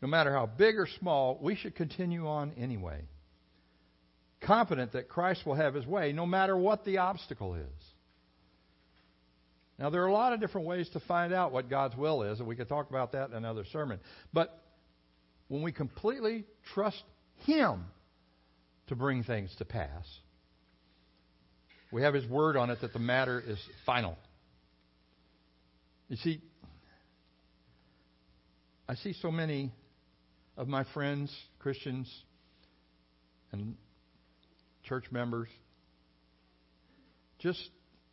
no 0.01 0.09
matter 0.09 0.33
how 0.33 0.47
big 0.47 0.77
or 0.79 0.89
small, 0.99 1.39
we 1.41 1.55
should 1.55 1.75
continue 1.75 2.27
on 2.27 2.53
anyway. 2.57 3.03
Confident 4.41 4.93
that 4.93 5.09
Christ 5.09 5.47
will 5.47 5.55
have 5.55 5.75
his 5.75 5.87
way 5.87 6.13
no 6.13 6.27
matter 6.27 6.57
what 6.57 6.85
the 6.85 6.99
obstacle 6.99 7.55
is. 7.55 7.93
Now, 9.79 9.91
there 9.91 10.03
are 10.03 10.07
a 10.07 10.13
lot 10.13 10.33
of 10.33 10.41
different 10.41 10.67
ways 10.67 10.89
to 10.91 11.01
find 11.01 11.33
out 11.33 11.53
what 11.53 11.69
God's 11.69 11.97
will 11.97 12.23
is, 12.23 12.39
and 12.39 12.49
we 12.49 12.57
could 12.57 12.69
talk 12.69 12.91
about 12.91 13.13
that 13.13 13.31
in 13.31 13.37
another 13.37 13.65
sermon. 13.73 14.01
But 14.33 14.57
when 15.49 15.63
we 15.63 15.73
completely 15.73 16.45
trust 16.73 17.03
Him 17.47 17.85
to 18.89 18.95
bring 18.95 19.25
things 19.25 19.55
to 19.59 19.65
pass, 19.65 20.05
we 21.93 22.03
have 22.03 22.15
His 22.15 22.27
word 22.27 22.57
on 22.57 22.71
it 22.71 22.81
that 22.81 22.93
the 22.93 22.99
matter 22.99 23.41
is 23.47 23.59
final. 23.87 24.17
You 26.09 26.17
see, 26.17 26.41
I 28.89 28.97
see 28.97 29.15
so 29.21 29.31
many 29.31 29.71
of 30.57 30.67
my 30.67 30.85
friends, 30.93 31.35
Christians, 31.61 32.11
and 33.53 33.77
church 34.85 35.05
members, 35.11 35.49
just 37.39 37.61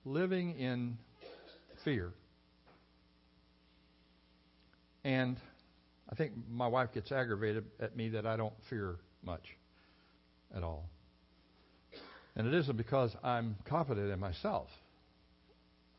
living 0.05 0.59
in 0.59 0.97
fear. 1.83 2.11
And 5.03 5.37
I 6.09 6.15
think 6.15 6.33
my 6.49 6.67
wife 6.67 6.89
gets 6.93 7.11
aggravated 7.11 7.65
at 7.79 7.95
me 7.95 8.09
that 8.09 8.25
I 8.25 8.35
don't 8.35 8.53
fear 8.69 8.97
much 9.23 9.43
at 10.55 10.63
all. 10.63 10.89
And 12.39 12.47
it 12.47 12.53
isn't 12.53 12.77
because 12.77 13.13
I'm 13.21 13.57
confident 13.65 14.09
in 14.09 14.17
myself. 14.17 14.69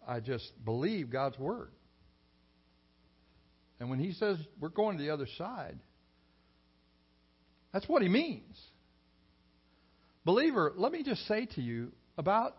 I 0.09 0.21
just 0.21 0.51
believe 0.65 1.11
God's 1.11 1.39
word. 1.39 1.69
And 3.79 3.91
when 3.91 3.99
he 3.99 4.13
says 4.13 4.39
we're 4.59 4.71
going 4.71 4.97
to 4.97 5.05
the 5.05 5.11
other 5.11 5.27
side, 5.37 5.79
that's 7.75 7.87
what 7.91 8.01
he 8.01 8.09
means. 8.09 8.59
Believer, 10.25 10.73
let 10.77 10.93
me 10.93 11.03
just 11.03 11.29
say 11.29 11.45
to 11.57 11.61
you 11.61 11.93
about 12.17 12.57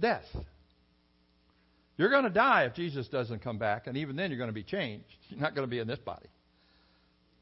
death. 0.00 0.24
You're 1.98 2.08
going 2.08 2.24
to 2.24 2.30
die 2.30 2.64
if 2.64 2.74
Jesus 2.74 3.06
doesn't 3.08 3.40
come 3.40 3.58
back, 3.58 3.86
and 3.86 3.98
even 3.98 4.16
then 4.16 4.30
you're 4.30 4.38
going 4.38 4.48
to 4.48 4.54
be 4.54 4.62
changed. 4.62 5.04
You're 5.28 5.40
not 5.40 5.54
going 5.54 5.66
to 5.66 5.70
be 5.70 5.78
in 5.78 5.86
this 5.86 5.98
body. 5.98 6.30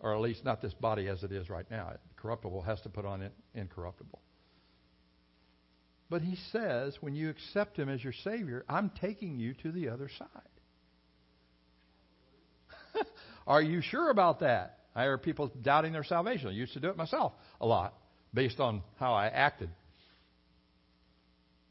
Or 0.00 0.12
at 0.12 0.20
least 0.20 0.44
not 0.44 0.60
this 0.60 0.75
body 0.75 1.06
as 1.06 1.22
it 1.22 1.30
is 1.30 1.49
right 1.49 1.70
now. 1.70 1.92
Corruptible 2.16 2.62
has 2.62 2.80
to 2.80 2.88
put 2.88 3.04
on 3.04 3.30
incorruptible. 3.54 4.18
But 6.11 6.23
he 6.23 6.37
says, 6.50 6.97
when 7.00 7.14
you 7.14 7.31
accept 7.31 7.79
him 7.79 7.88
as 7.88 8.02
your 8.02 8.12
Savior, 8.25 8.64
I'm 8.69 8.90
taking 9.00 9.38
you 9.38 9.55
to 9.62 9.71
the 9.71 9.88
other 9.90 10.11
side. 10.19 10.26
Are 13.47 13.62
you 13.62 13.81
sure 13.81 14.11
about 14.11 14.40
that? 14.40 14.79
I 14.95 15.05
hear 15.05 15.19
people 15.19 15.52
doubting 15.62 15.93
their 15.93 16.02
salvation. 16.02 16.49
I 16.49 16.50
used 16.50 16.73
to 16.73 16.81
do 16.81 16.88
it 16.88 16.97
myself 16.97 17.33
a 17.61 17.67
lot 17.67 17.95
based 18.35 18.59
on 18.59 18.83
how 18.99 19.14
I 19.14 19.29
acted. 19.29 19.71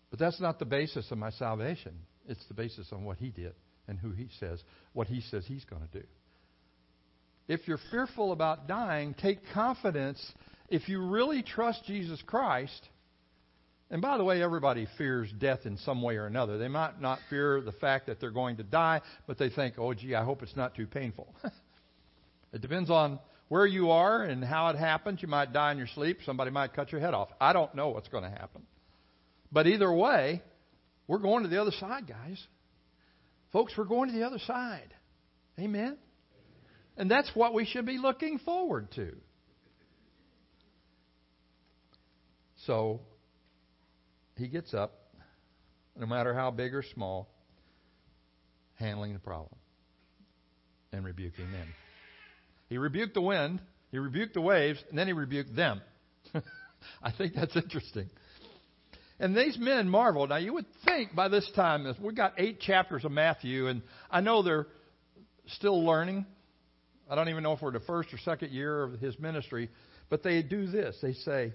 But 0.09 0.19
that's 0.19 0.39
not 0.39 0.57
the 0.57 0.65
basis 0.65 1.11
of 1.11 1.17
my 1.17 1.31
salvation. 1.31 1.93
It's 2.27 2.45
the 2.47 2.53
basis 2.53 2.87
on 2.93 3.03
what 3.03 3.17
he 3.17 3.29
did 3.29 3.53
and 3.89 3.99
who 3.99 4.11
he 4.11 4.29
says, 4.39 4.63
what 4.93 5.07
he 5.07 5.19
says 5.19 5.43
he's 5.47 5.65
going 5.65 5.81
to 5.81 5.99
do. 5.99 6.05
If 7.49 7.67
you're 7.67 7.79
fearful 7.91 8.31
about 8.31 8.67
dying, 8.67 9.15
take 9.19 9.39
confidence. 9.53 10.23
If 10.69 10.87
you 10.87 11.01
really 11.01 11.43
trust 11.43 11.83
Jesus 11.85 12.21
Christ, 12.25 12.87
and 13.91 14.01
by 14.01 14.17
the 14.17 14.23
way, 14.23 14.41
everybody 14.43 14.87
fears 14.97 15.31
death 15.39 15.65
in 15.65 15.77
some 15.77 16.01
way 16.01 16.17
or 16.17 16.27
another. 16.27 16.57
They 16.59 16.67
might 16.67 17.01
not 17.01 17.19
fear 17.29 17.59
the 17.61 17.71
fact 17.71 18.05
that 18.05 18.19
they're 18.19 18.29
going 18.29 18.57
to 18.57 18.63
die, 18.63 19.01
but 19.25 19.39
they 19.39 19.49
think, 19.49 19.75
oh, 19.79 19.93
gee, 19.95 20.13
I 20.13 20.23
hope 20.23 20.43
it's 20.43 20.55
not 20.55 20.75
too 20.75 20.85
painful. 20.85 21.33
it 22.53 22.61
depends 22.61 22.91
on 22.91 23.19
where 23.47 23.65
you 23.65 23.89
are 23.89 24.23
and 24.23 24.43
how 24.43 24.69
it 24.69 24.75
happens. 24.75 25.23
You 25.23 25.27
might 25.27 25.53
die 25.53 25.71
in 25.71 25.79
your 25.79 25.87
sleep. 25.87 26.19
Somebody 26.23 26.51
might 26.51 26.73
cut 26.73 26.91
your 26.91 27.01
head 27.01 27.15
off. 27.15 27.29
I 27.41 27.51
don't 27.51 27.73
know 27.73 27.89
what's 27.89 28.09
going 28.09 28.23
to 28.23 28.29
happen. 28.29 28.61
But 29.51 29.65
either 29.65 29.91
way, 29.91 30.43
we're 31.07 31.17
going 31.17 31.41
to 31.41 31.49
the 31.49 31.59
other 31.59 31.71
side, 31.71 32.07
guys. 32.07 32.39
Folks, 33.51 33.73
we're 33.75 33.85
going 33.85 34.11
to 34.11 34.15
the 34.15 34.25
other 34.25 34.37
side. 34.37 34.93
Amen? 35.59 35.97
And 36.95 37.09
that's 37.09 37.31
what 37.33 37.55
we 37.55 37.65
should 37.65 37.87
be 37.87 37.97
looking 37.97 38.37
forward 38.37 38.91
to. 38.91 39.15
So, 42.67 43.01
he 44.39 44.47
gets 44.47 44.73
up, 44.73 44.93
no 45.97 46.05
matter 46.05 46.33
how 46.33 46.51
big 46.51 46.73
or 46.73 46.83
small, 46.93 47.29
handling 48.75 49.13
the 49.13 49.19
problem 49.19 49.55
and 50.91 51.05
rebuking 51.05 51.51
them. 51.51 51.67
He 52.69 52.77
rebuked 52.77 53.13
the 53.13 53.21
wind, 53.21 53.61
he 53.91 53.97
rebuked 53.97 54.33
the 54.33 54.41
waves, 54.41 54.79
and 54.89 54.97
then 54.97 55.07
he 55.07 55.13
rebuked 55.13 55.55
them. 55.55 55.81
I 57.03 57.11
think 57.11 57.33
that's 57.33 57.55
interesting. 57.55 58.09
And 59.19 59.35
these 59.35 59.57
men 59.59 59.89
marveled. 59.89 60.29
Now, 60.29 60.37
you 60.37 60.53
would 60.53 60.65
think 60.85 61.13
by 61.13 61.27
this 61.27 61.49
time, 61.55 61.93
we've 62.01 62.15
got 62.15 62.33
eight 62.37 62.61
chapters 62.61 63.03
of 63.03 63.11
Matthew, 63.11 63.67
and 63.67 63.81
I 64.09 64.21
know 64.21 64.43
they're 64.43 64.67
still 65.47 65.83
learning. 65.83 66.25
I 67.09 67.15
don't 67.15 67.27
even 67.29 67.43
know 67.43 67.53
if 67.53 67.61
we're 67.61 67.71
the 67.71 67.81
first 67.81 68.13
or 68.13 68.17
second 68.19 68.51
year 68.51 68.83
of 68.83 68.99
his 68.99 69.19
ministry, 69.19 69.69
but 70.09 70.23
they 70.23 70.41
do 70.41 70.67
this. 70.67 70.95
They 71.01 71.13
say, 71.13 71.53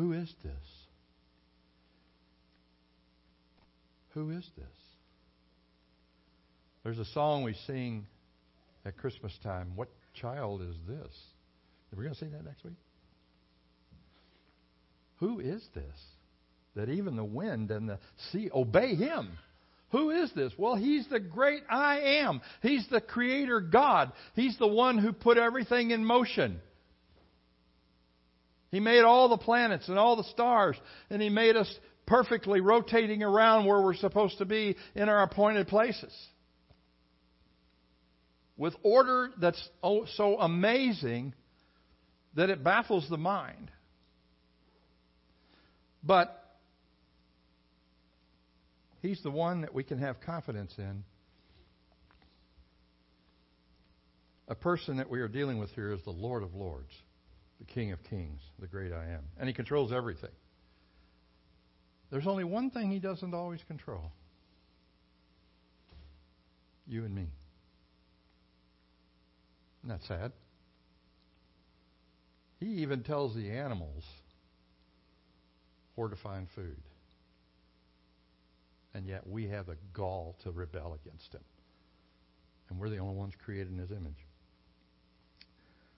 Who 0.00 0.14
is 0.14 0.32
this? 0.42 0.52
Who 4.14 4.30
is 4.30 4.48
this? 4.56 4.66
There's 6.82 6.98
a 6.98 7.04
song 7.04 7.44
we 7.44 7.52
sing 7.66 8.06
at 8.86 8.96
Christmas 8.96 9.38
time. 9.42 9.72
What 9.76 9.90
child 10.14 10.62
is 10.62 10.74
this? 10.88 10.96
Are 11.92 11.98
we 11.98 12.04
going 12.04 12.14
to 12.14 12.18
sing 12.18 12.32
that 12.32 12.46
next 12.46 12.64
week? 12.64 12.78
Who 15.18 15.38
is 15.38 15.62
this? 15.74 15.84
That 16.76 16.88
even 16.88 17.14
the 17.14 17.22
wind 17.22 17.70
and 17.70 17.86
the 17.86 17.98
sea 18.32 18.48
obey 18.54 18.94
him. 18.94 19.28
Who 19.90 20.08
is 20.08 20.32
this? 20.32 20.54
Well, 20.56 20.76
he's 20.76 21.06
the 21.08 21.20
great 21.20 21.64
I 21.68 22.22
am. 22.22 22.40
He's 22.62 22.88
the 22.90 23.02
creator 23.02 23.60
God. 23.60 24.12
He's 24.34 24.56
the 24.56 24.66
one 24.66 24.96
who 24.96 25.12
put 25.12 25.36
everything 25.36 25.90
in 25.90 26.06
motion. 26.06 26.58
He 28.70 28.80
made 28.80 29.02
all 29.02 29.28
the 29.28 29.38
planets 29.38 29.88
and 29.88 29.98
all 29.98 30.16
the 30.16 30.24
stars, 30.24 30.76
and 31.10 31.20
He 31.20 31.28
made 31.28 31.56
us 31.56 31.72
perfectly 32.06 32.60
rotating 32.60 33.22
around 33.22 33.66
where 33.66 33.80
we're 33.82 33.94
supposed 33.94 34.38
to 34.38 34.44
be 34.44 34.76
in 34.94 35.08
our 35.08 35.22
appointed 35.22 35.68
places. 35.68 36.12
With 38.56 38.74
order 38.82 39.30
that's 39.40 39.68
so 39.82 40.38
amazing 40.38 41.34
that 42.34 42.50
it 42.50 42.62
baffles 42.62 43.08
the 43.08 43.16
mind. 43.16 43.70
But 46.02 46.36
He's 49.02 49.22
the 49.22 49.30
one 49.30 49.62
that 49.62 49.74
we 49.74 49.82
can 49.82 49.98
have 49.98 50.20
confidence 50.20 50.74
in. 50.76 51.04
A 54.48 54.54
person 54.54 54.98
that 54.98 55.08
we 55.08 55.20
are 55.20 55.28
dealing 55.28 55.58
with 55.58 55.70
here 55.70 55.92
is 55.92 56.02
the 56.04 56.10
Lord 56.10 56.42
of 56.42 56.54
Lords, 56.54 56.92
the 57.60 57.66
King 57.66 57.92
of 57.92 58.02
Kings, 58.02 58.40
the 58.58 58.66
great 58.66 58.92
I 58.92 59.04
am. 59.04 59.22
And 59.38 59.48
He 59.48 59.52
controls 59.52 59.92
everything. 59.92 60.30
There's 62.10 62.26
only 62.26 62.44
one 62.44 62.70
thing 62.70 62.90
He 62.90 62.98
doesn't 62.98 63.34
always 63.34 63.62
control 63.62 64.10
you 66.90 67.04
and 67.04 67.14
me. 67.14 67.28
Isn't 69.80 69.88
that 69.88 70.02
sad? 70.02 70.32
He 72.58 72.66
even 72.82 73.02
tells 73.02 73.34
the 73.34 73.50
animals 73.50 74.04
where 75.94 76.08
to 76.08 76.16
find 76.16 76.48
food. 76.50 76.76
And 78.92 79.06
yet 79.06 79.26
we 79.26 79.46
have 79.48 79.66
the 79.66 79.76
gall 79.94 80.36
to 80.42 80.50
rebel 80.50 80.98
against 81.02 81.32
him. 81.32 81.44
And 82.68 82.78
we're 82.78 82.90
the 82.90 82.98
only 82.98 83.14
ones 83.14 83.34
created 83.42 83.72
in 83.72 83.78
his 83.78 83.92
image. 83.92 84.26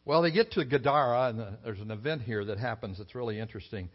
Well, 0.05 0.23
they 0.23 0.33
get 0.33 0.53
to 0.53 0.65
Gadara, 0.65 1.29
and 1.29 1.59
there's 1.65 1.81
an 1.81 1.93
event 1.93 2.23
here 2.23 2.45
that 2.47 2.59
happens 2.59 2.99
that's 2.99 3.15
really 3.15 3.39
interesting. 3.39 3.89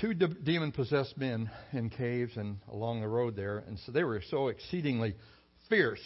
Two 0.00 0.14
de- 0.14 0.26
demon 0.26 0.72
possessed 0.72 1.16
men 1.16 1.48
in 1.72 1.90
caves 1.90 2.36
and 2.36 2.58
along 2.68 3.00
the 3.00 3.06
road 3.08 3.36
there, 3.36 3.58
and 3.58 3.78
so 3.80 3.92
they 3.92 4.02
were 4.02 4.20
so 4.30 4.48
exceedingly 4.48 5.14
fierce 5.68 6.00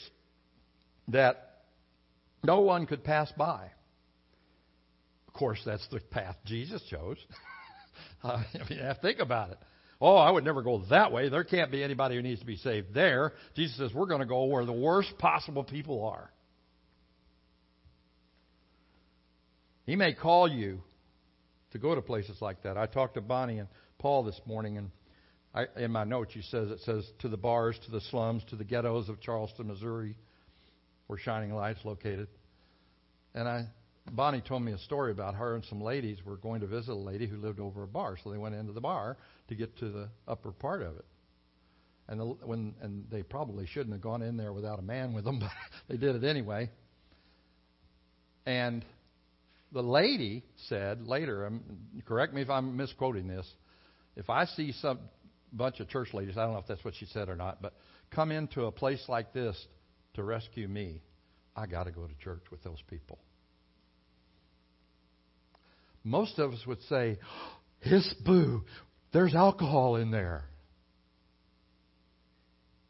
that 1.08 1.62
no 2.44 2.60
one 2.60 2.84
could 2.84 3.02
pass 3.02 3.32
by. 3.38 3.70
Of 5.28 5.32
course, 5.32 5.60
that's 5.64 5.86
the 5.88 6.00
path 6.00 6.36
Jesus 6.44 6.82
chose. 6.90 7.16
Uh, 8.22 8.42
I 8.54 8.68
mean, 8.68 8.94
think 9.00 9.18
about 9.18 9.52
it. 9.52 9.58
Oh, 10.00 10.16
I 10.16 10.30
would 10.30 10.44
never 10.44 10.62
go 10.62 10.82
that 10.90 11.10
way. 11.10 11.28
There 11.28 11.42
can't 11.42 11.72
be 11.72 11.82
anybody 11.82 12.16
who 12.16 12.22
needs 12.22 12.40
to 12.40 12.46
be 12.46 12.56
saved 12.56 12.94
there. 12.94 13.32
Jesus 13.56 13.78
says 13.78 13.94
we're 13.94 14.06
going 14.06 14.20
to 14.20 14.26
go 14.26 14.44
where 14.44 14.64
the 14.64 14.72
worst 14.72 15.16
possible 15.18 15.64
people 15.64 16.04
are. 16.04 16.30
He 19.88 19.96
may 19.96 20.12
call 20.12 20.46
you 20.46 20.82
to 21.70 21.78
go 21.78 21.94
to 21.94 22.02
places 22.02 22.36
like 22.42 22.62
that. 22.64 22.76
I 22.76 22.84
talked 22.84 23.14
to 23.14 23.22
Bonnie 23.22 23.58
and 23.58 23.68
Paul 23.98 24.22
this 24.22 24.38
morning, 24.44 24.76
and 24.76 24.90
I, 25.54 25.64
in 25.82 25.92
my 25.92 26.04
notes, 26.04 26.34
he 26.34 26.42
says 26.42 26.70
it 26.70 26.80
says 26.80 27.10
to 27.20 27.30
the 27.30 27.38
bars, 27.38 27.78
to 27.86 27.90
the 27.90 28.02
slums, 28.02 28.42
to 28.50 28.56
the 28.56 28.64
ghettos 28.64 29.08
of 29.08 29.18
Charleston, 29.22 29.68
Missouri, 29.68 30.14
where 31.06 31.18
Shining 31.18 31.54
Light's 31.54 31.82
located. 31.86 32.28
And 33.34 33.48
I 33.48 33.64
Bonnie 34.12 34.42
told 34.42 34.62
me 34.62 34.72
a 34.72 34.78
story 34.78 35.10
about 35.10 35.36
her 35.36 35.54
and 35.54 35.64
some 35.64 35.80
ladies 35.80 36.18
were 36.22 36.36
going 36.36 36.60
to 36.60 36.66
visit 36.66 36.92
a 36.92 36.94
lady 36.94 37.26
who 37.26 37.38
lived 37.38 37.58
over 37.58 37.82
a 37.82 37.88
bar, 37.88 38.18
so 38.22 38.30
they 38.30 38.36
went 38.36 38.54
into 38.54 38.74
the 38.74 38.82
bar 38.82 39.16
to 39.48 39.54
get 39.54 39.74
to 39.78 39.88
the 39.88 40.10
upper 40.26 40.52
part 40.52 40.82
of 40.82 40.96
it. 40.96 41.06
And 42.08 42.20
the, 42.20 42.24
when 42.26 42.74
and 42.82 43.06
they 43.10 43.22
probably 43.22 43.64
shouldn't 43.64 43.94
have 43.94 44.02
gone 44.02 44.20
in 44.20 44.36
there 44.36 44.52
without 44.52 44.80
a 44.80 44.82
man 44.82 45.14
with 45.14 45.24
them, 45.24 45.38
but 45.40 45.50
they 45.88 45.96
did 45.96 46.14
it 46.14 46.24
anyway. 46.24 46.68
And 48.44 48.84
the 49.72 49.82
lady 49.82 50.44
said 50.68 51.06
later, 51.06 51.46
um, 51.46 51.62
correct 52.06 52.34
me 52.34 52.42
if 52.42 52.50
I'm 52.50 52.76
misquoting 52.76 53.28
this, 53.28 53.46
if 54.16 54.30
I 54.30 54.46
see 54.46 54.72
some 54.72 54.98
bunch 55.52 55.80
of 55.80 55.88
church 55.88 56.12
ladies, 56.12 56.36
I 56.36 56.44
don't 56.44 56.52
know 56.52 56.58
if 56.58 56.66
that's 56.66 56.84
what 56.84 56.94
she 56.94 57.06
said 57.06 57.28
or 57.28 57.36
not, 57.36 57.62
but 57.62 57.74
come 58.10 58.30
into 58.30 58.64
a 58.64 58.72
place 58.72 59.04
like 59.08 59.32
this 59.32 59.56
to 60.14 60.22
rescue 60.22 60.68
me, 60.68 61.02
I 61.54 61.66
got 61.66 61.84
to 61.84 61.90
go 61.90 62.06
to 62.06 62.14
church 62.22 62.44
with 62.50 62.62
those 62.62 62.82
people 62.88 63.18
most 66.08 66.38
of 66.38 66.52
us 66.52 66.66
would 66.66 66.82
say, 66.88 67.18
His 67.80 68.12
boo, 68.24 68.64
there's 69.12 69.36
alcohol 69.36 69.96
in 69.96 70.10
there. 70.10 70.44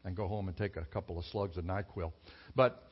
And 0.03 0.15
go 0.15 0.27
home 0.27 0.47
and 0.47 0.57
take 0.57 0.77
a 0.77 0.85
couple 0.85 1.19
of 1.19 1.25
slugs 1.25 1.57
of 1.57 1.63
NyQuil. 1.63 2.11
But 2.55 2.91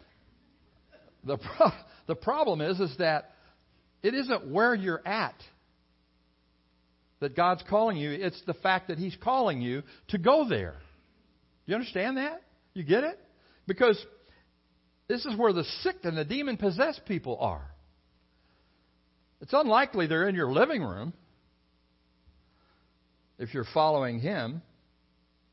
the, 1.24 1.38
pro- 1.38 1.72
the 2.08 2.14
problem 2.14 2.62
is, 2.62 2.80
is 2.80 2.96
that 3.00 3.32
it 4.04 4.14
isn't 4.14 4.52
where 4.52 4.76
you're 4.76 5.06
at 5.06 5.36
that 7.20 7.36
God's 7.36 7.64
calling 7.70 7.98
you. 7.98 8.12
It's 8.12 8.42
the 8.46 8.54
fact 8.54 8.90
that 8.90 8.98
He's 8.98 9.16
calling 9.22 9.62
you 9.62 9.84
to 10.10 10.18
go 10.18 10.48
there. 10.48 10.76
Do 11.66 11.72
you 11.72 11.76
understand 11.76 12.18
that? 12.18 12.42
You 12.74 12.84
get 12.84 13.04
it? 13.04 13.20
Because 13.66 14.04
this 15.08 15.26
is 15.26 15.38
where 15.38 15.54
the 15.54 15.64
sick 15.82 15.98
and 16.04 16.18
the 16.18 16.26
demon 16.26 16.58
possessed 16.58 17.02
people 17.06 17.38
are. 17.40 17.66
It's 19.42 19.54
unlikely 19.54 20.08
they're 20.08 20.28
in 20.28 20.36
your 20.36 20.52
living 20.52 20.84
room. 20.84 21.14
If 23.40 23.54
you're 23.54 23.68
following 23.74 24.20
him, 24.20 24.62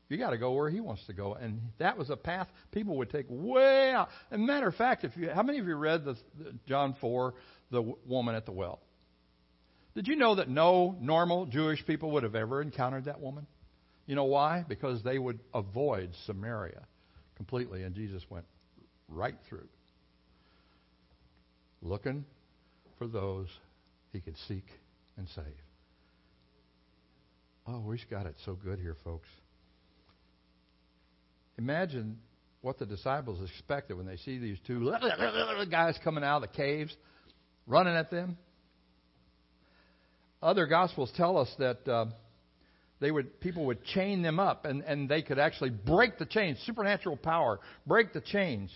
you 0.09 0.17
got 0.17 0.31
to 0.31 0.37
go 0.37 0.51
where 0.53 0.69
he 0.69 0.79
wants 0.79 1.05
to 1.07 1.13
go, 1.13 1.33
and 1.33 1.59
that 1.79 1.97
was 1.97 2.09
a 2.09 2.15
path 2.15 2.47
people 2.71 2.97
would 2.97 3.09
take 3.09 3.25
way 3.27 3.91
out. 3.91 4.09
And 4.29 4.45
matter 4.45 4.67
of 4.67 4.75
fact, 4.75 5.03
if 5.03 5.17
you, 5.17 5.29
how 5.29 5.43
many 5.43 5.59
of 5.59 5.67
you 5.67 5.75
read 5.75 6.05
the, 6.05 6.15
the 6.37 6.53
John 6.67 6.95
four, 7.01 7.33
the 7.71 7.81
woman 8.05 8.35
at 8.35 8.45
the 8.45 8.51
well? 8.51 8.79
Did 9.95 10.07
you 10.07 10.15
know 10.15 10.35
that 10.35 10.49
no 10.49 10.95
normal 10.99 11.45
Jewish 11.45 11.85
people 11.85 12.11
would 12.11 12.23
have 12.23 12.35
ever 12.35 12.61
encountered 12.61 13.05
that 13.05 13.21
woman? 13.21 13.47
You 14.05 14.15
know 14.15 14.25
why? 14.25 14.63
Because 14.67 15.01
they 15.03 15.17
would 15.17 15.39
avoid 15.53 16.11
Samaria 16.25 16.83
completely, 17.37 17.83
and 17.83 17.95
Jesus 17.95 18.23
went 18.29 18.45
right 19.07 19.35
through, 19.49 19.67
looking 21.81 22.25
for 22.97 23.07
those 23.07 23.47
he 24.13 24.19
could 24.19 24.35
seek 24.47 24.65
and 25.17 25.27
save. 25.29 25.45
Oh, 27.67 27.79
we've 27.79 27.99
got 28.11 28.27
it 28.27 28.35
so 28.45 28.53
good 28.53 28.79
here, 28.79 28.95
folks. 29.03 29.27
Imagine 31.57 32.17
what 32.61 32.79
the 32.79 32.85
disciples 32.85 33.39
expected 33.49 33.95
when 33.95 34.05
they 34.05 34.17
see 34.17 34.37
these 34.37 34.57
two 34.65 34.91
guys 35.71 35.95
coming 36.03 36.23
out 36.23 36.37
of 36.37 36.41
the 36.41 36.55
caves, 36.55 36.95
running 37.67 37.95
at 37.95 38.11
them. 38.11 38.37
Other 40.41 40.65
gospels 40.65 41.11
tell 41.15 41.37
us 41.37 41.49
that 41.59 41.87
uh, 41.87 42.05
they 42.99 43.11
would 43.11 43.39
people 43.39 43.65
would 43.65 43.83
chain 43.85 44.21
them 44.21 44.39
up, 44.39 44.65
and, 44.65 44.81
and 44.81 45.07
they 45.07 45.21
could 45.21 45.39
actually 45.39 45.69
break 45.69 46.17
the 46.17 46.25
chains, 46.25 46.57
supernatural 46.65 47.17
power, 47.17 47.59
break 47.85 48.13
the 48.13 48.21
chains. 48.21 48.69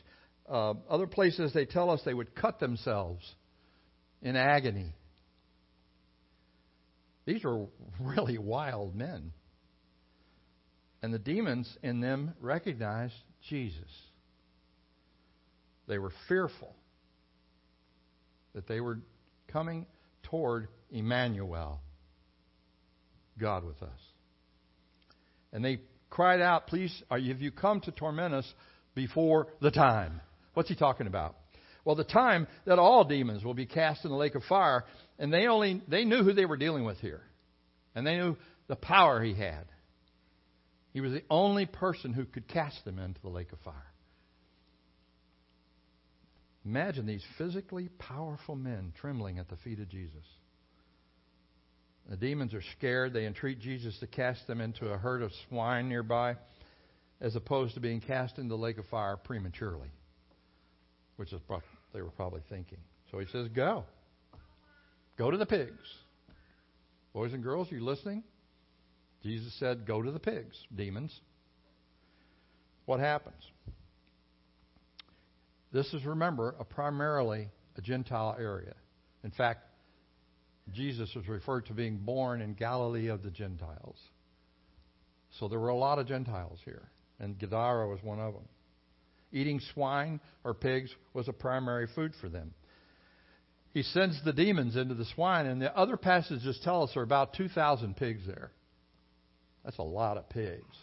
Uh, 0.48 0.74
other 0.90 1.08
places 1.08 1.54
they 1.54 1.66
tell 1.66 1.90
us 1.90 2.02
they 2.06 2.14
would 2.14 2.34
cut 2.34 2.60
themselves 2.60 3.24
in 4.22 4.36
agony. 4.36 4.94
These 7.26 7.44
were 7.44 7.66
really 8.00 8.38
wild 8.38 8.96
men. 8.96 9.32
And 11.02 11.14
the 11.14 11.20
demons 11.20 11.78
in 11.82 12.02
them 12.02 12.34
recognized 12.42 13.14
Jesus. 13.50 13.90
They 15.88 15.98
were 15.98 16.12
fearful 16.28 16.76
that 18.54 18.68
they 18.68 18.82
were 18.82 19.00
coming 19.48 19.86
toward 20.24 20.68
Emmanuel, 20.92 21.80
God 23.40 23.64
with 23.64 23.82
us. 23.82 24.00
And 25.52 25.64
they 25.64 25.80
cried 26.10 26.42
out, 26.42 26.68
Please, 26.68 27.04
uh, 27.10 27.18
have 27.20 27.42
you 27.42 27.52
come 27.52 27.82
to 27.82 27.92
torment 27.92 28.34
us 28.34 28.54
before 28.94 29.48
the 29.62 29.72
time? 29.72 30.22
What's 30.54 30.70
he 30.70 30.76
talking 30.76 31.08
about? 31.08 31.36
Well, 31.86 31.96
the 31.96 32.04
time 32.04 32.48
that 32.66 32.78
all 32.78 33.04
demons 33.04 33.44
will 33.44 33.54
be 33.54 33.66
cast 33.66 34.04
in 34.04 34.12
the 34.12 34.18
lake 34.18 34.36
of 34.36 34.44
fire, 34.44 34.84
and 35.18 35.34
they 35.34 35.48
only 35.48 35.82
they 35.88 36.06
knew 36.06 36.24
who 36.24 36.34
they 36.34 36.46
were 36.46 36.58
dealing 36.58 36.84
with 36.84 36.98
here. 36.98 37.22
And 37.96 38.06
they 38.06 38.18
knew 38.18 38.38
the 38.68 38.76
power 38.76 39.24
he 39.24 39.34
had. 39.34 39.66
He 40.92 41.02
was 41.02 41.12
the 41.12 41.24
only 41.30 41.66
person 41.66 42.14
who 42.14 42.26
could 42.26 42.48
cast 42.48 42.84
them 42.86 43.00
into 43.00 43.22
the 43.22 43.30
lake 43.30 43.52
of 43.52 43.60
fire. 43.60 43.76
Imagine 46.66 47.06
these 47.06 47.24
physically 47.38 47.90
powerful 48.00 48.56
men 48.56 48.94
trembling 49.00 49.40
at 49.40 49.50
the 49.50 49.56
feet 49.58 49.80
of 49.80 49.90
Jesus. 49.90 50.26
The 52.10 52.18
demons 52.18 52.54
are 52.54 52.64
scared. 52.78 53.14
They 53.14 53.28
entreat 53.28 53.60
Jesus 53.60 53.98
to 54.00 54.08
cast 54.08 54.48
them 54.48 54.62
into 54.62 54.92
a 54.92 54.98
herd 54.98 55.22
of 55.22 55.32
swine 55.48 55.90
nearby, 55.90 56.36
as 57.22 57.36
opposed 57.36 57.76
to 57.76 57.80
being 57.80 58.02
cast 58.02 58.38
into 58.40 58.50
the 58.50 58.58
lake 58.58 58.80
of 58.80 58.86
fire 58.88 59.16
prematurely, 59.16 59.90
which 61.18 61.32
is 61.32 61.40
what 61.48 61.62
they 61.94 62.02
were 62.02 62.10
probably 62.10 62.42
thinking. 62.50 62.80
So 63.12 63.20
he 63.20 63.28
says, 63.28 63.48
Go. 63.50 63.86
Go 65.18 65.30
to 65.30 65.38
the 65.38 65.46
pigs. 65.46 65.72
Boys 67.14 67.34
and 67.34 67.44
girls, 67.44 67.72
are 67.72 67.76
you 67.76 67.84
listening? 67.84 68.24
Jesus 69.24 69.54
said, 69.60 69.86
Go 69.86 70.02
to 70.02 70.12
the 70.12 70.20
pigs, 70.20 70.58
demons. 70.76 71.18
What 72.86 73.00
happens? 73.00 73.44
This 75.72 75.94
is, 75.94 76.06
remember, 76.06 76.56
a 76.60 76.64
primarily 76.64 77.50
a 77.78 77.82
Gentile 77.82 78.36
area. 78.40 78.74
In 79.24 79.32
fact, 79.32 79.66
Jesus 80.74 81.14
was 81.16 81.28
referred 81.28 81.66
to 81.68 81.74
being 81.74 81.98
born 81.98 82.42
in 82.42 82.54
Galilee 82.54 83.08
of 83.08 83.24
the 83.24 83.32
Gentiles. 83.32 83.98
So 85.40 85.48
there 85.48 85.60
were 85.60 85.70
a 85.70 85.76
lot 85.76 86.00
of 86.00 86.08
Gentiles 86.08 86.60
here, 86.66 86.90
and 87.20 87.38
Gadara 87.38 87.88
was 87.88 88.02
one 88.02 88.20
of 88.20 88.34
them. 88.34 88.48
Eating 89.32 89.62
swine 89.74 90.20
or 90.44 90.54
pigs 90.54 90.90
was 91.14 91.28
a 91.28 91.34
primary 91.34 91.88
food 91.94 92.14
for 92.20 92.30
them. 92.30 92.54
He 93.74 93.84
sends 93.84 94.24
the 94.24 94.34
demons 94.34 94.76
into 94.76 94.96
the 94.96 95.06
swine, 95.14 95.46
and 95.46 95.62
the 95.62 95.76
other 95.78 95.98
passages 95.98 96.60
tell 96.64 96.84
us 96.84 96.92
there 96.94 97.02
are 97.02 97.04
about 97.04 97.36
2,000 97.36 97.96
pigs 97.96 98.24
there. 98.26 98.52
That's 99.70 99.78
a 99.78 99.84
lot 99.84 100.18
of 100.18 100.28
pigs. 100.30 100.76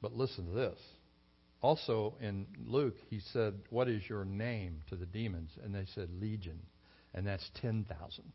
But 0.00 0.12
listen 0.12 0.46
to 0.46 0.52
this. 0.52 0.78
Also 1.60 2.14
in 2.20 2.46
Luke, 2.68 2.94
he 3.10 3.18
said, 3.32 3.54
What 3.68 3.88
is 3.88 4.00
your 4.08 4.24
name 4.24 4.82
to 4.90 4.94
the 4.94 5.06
demons? 5.06 5.50
And 5.64 5.74
they 5.74 5.86
said, 5.92 6.08
Legion. 6.20 6.60
And 7.12 7.26
that's 7.26 7.44
10,000. 7.60 8.32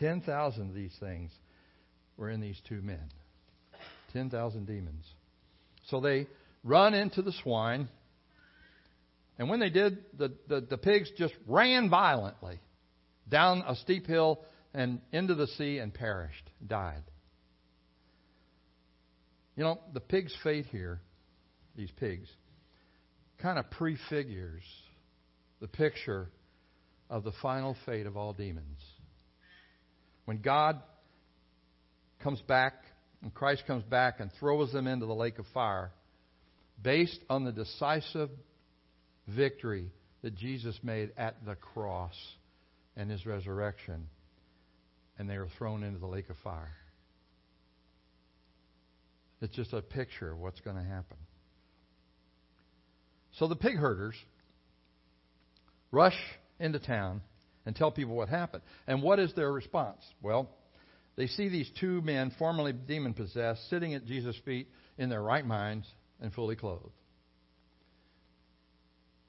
10,000 0.00 0.68
of 0.70 0.74
these 0.74 0.96
things 0.98 1.30
were 2.16 2.30
in 2.30 2.40
these 2.40 2.58
two 2.70 2.80
men. 2.80 3.10
10,000 4.14 4.66
demons. 4.66 5.04
So 5.88 6.00
they 6.00 6.26
run 6.62 6.94
into 6.94 7.20
the 7.20 7.32
swine. 7.42 7.86
And 9.38 9.50
when 9.50 9.60
they 9.60 9.68
did, 9.68 9.98
the, 10.16 10.32
the, 10.48 10.62
the 10.62 10.78
pigs 10.78 11.10
just 11.18 11.34
ran 11.46 11.90
violently 11.90 12.60
down 13.28 13.62
a 13.68 13.76
steep 13.76 14.06
hill 14.06 14.40
and 14.74 15.00
into 15.12 15.34
the 15.34 15.46
sea 15.46 15.78
and 15.78 15.94
perished, 15.94 16.50
died. 16.66 17.04
You 19.56 19.62
know, 19.62 19.78
the 19.92 20.00
pig's 20.00 20.34
fate 20.42 20.66
here, 20.66 21.00
these 21.76 21.92
pigs, 21.92 22.28
kind 23.38 23.58
of 23.58 23.70
prefigures 23.70 24.64
the 25.60 25.68
picture 25.68 26.28
of 27.08 27.22
the 27.22 27.32
final 27.40 27.76
fate 27.86 28.06
of 28.06 28.16
all 28.16 28.32
demons. 28.32 28.80
When 30.24 30.40
God 30.40 30.82
comes 32.22 32.40
back, 32.42 32.74
and 33.22 33.32
Christ 33.32 33.64
comes 33.66 33.84
back 33.84 34.18
and 34.18 34.30
throws 34.40 34.72
them 34.72 34.86
into 34.86 35.06
the 35.06 35.14
lake 35.14 35.38
of 35.38 35.46
fire, 35.54 35.92
based 36.82 37.20
on 37.30 37.44
the 37.44 37.52
decisive 37.52 38.30
victory 39.28 39.90
that 40.22 40.34
Jesus 40.34 40.76
made 40.82 41.12
at 41.16 41.36
the 41.46 41.54
cross 41.54 42.14
and 42.96 43.10
his 43.10 43.24
resurrection, 43.24 44.08
and 45.18 45.28
they 45.28 45.38
were 45.38 45.48
thrown 45.58 45.82
into 45.82 45.98
the 45.98 46.06
lake 46.06 46.28
of 46.30 46.36
fire. 46.42 46.74
It's 49.40 49.54
just 49.54 49.72
a 49.72 49.82
picture 49.82 50.32
of 50.32 50.38
what's 50.38 50.60
going 50.60 50.76
to 50.76 50.82
happen. 50.82 51.16
So 53.32 53.48
the 53.48 53.56
pig 53.56 53.76
herders 53.76 54.14
rush 55.90 56.16
into 56.58 56.78
town 56.78 57.20
and 57.66 57.74
tell 57.74 57.90
people 57.90 58.14
what 58.14 58.28
happened. 58.28 58.62
And 58.86 59.02
what 59.02 59.18
is 59.18 59.32
their 59.34 59.52
response? 59.52 60.00
Well, 60.22 60.48
they 61.16 61.26
see 61.26 61.48
these 61.48 61.70
two 61.80 62.00
men, 62.02 62.32
formerly 62.38 62.72
demon 62.72 63.14
possessed, 63.14 63.68
sitting 63.70 63.94
at 63.94 64.06
Jesus' 64.06 64.36
feet 64.44 64.68
in 64.98 65.08
their 65.08 65.22
right 65.22 65.46
minds 65.46 65.86
and 66.20 66.32
fully 66.32 66.56
clothed. 66.56 66.90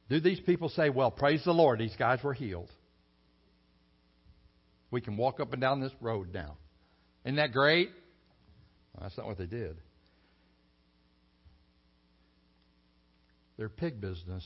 Do 0.09 0.19
these 0.19 0.39
people 0.39 0.69
say, 0.69 0.89
Well, 0.89 1.11
praise 1.11 1.43
the 1.43 1.51
Lord, 1.51 1.79
these 1.79 1.95
guys 1.97 2.23
were 2.23 2.33
healed? 2.33 2.69
We 4.95 5.01
can 5.01 5.17
walk 5.17 5.41
up 5.41 5.51
and 5.51 5.61
down 5.61 5.81
this 5.81 5.91
road 5.99 6.33
now. 6.33 6.55
Isn't 7.25 7.35
that 7.35 7.51
great? 7.51 7.89
Well, 8.93 9.03
that's 9.03 9.17
not 9.17 9.27
what 9.27 9.37
they 9.37 9.45
did. 9.45 9.75
Their 13.57 13.67
pig 13.67 13.99
business 13.99 14.45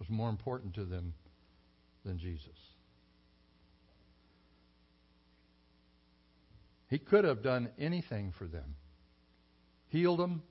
was 0.00 0.10
more 0.10 0.28
important 0.28 0.74
to 0.74 0.84
them 0.84 1.14
than 2.04 2.18
Jesus. 2.18 2.48
He 6.88 6.98
could 6.98 7.22
have 7.22 7.44
done 7.44 7.68
anything 7.78 8.34
for 8.36 8.48
them 8.48 8.74
healed 9.86 10.18
them, 10.18 10.42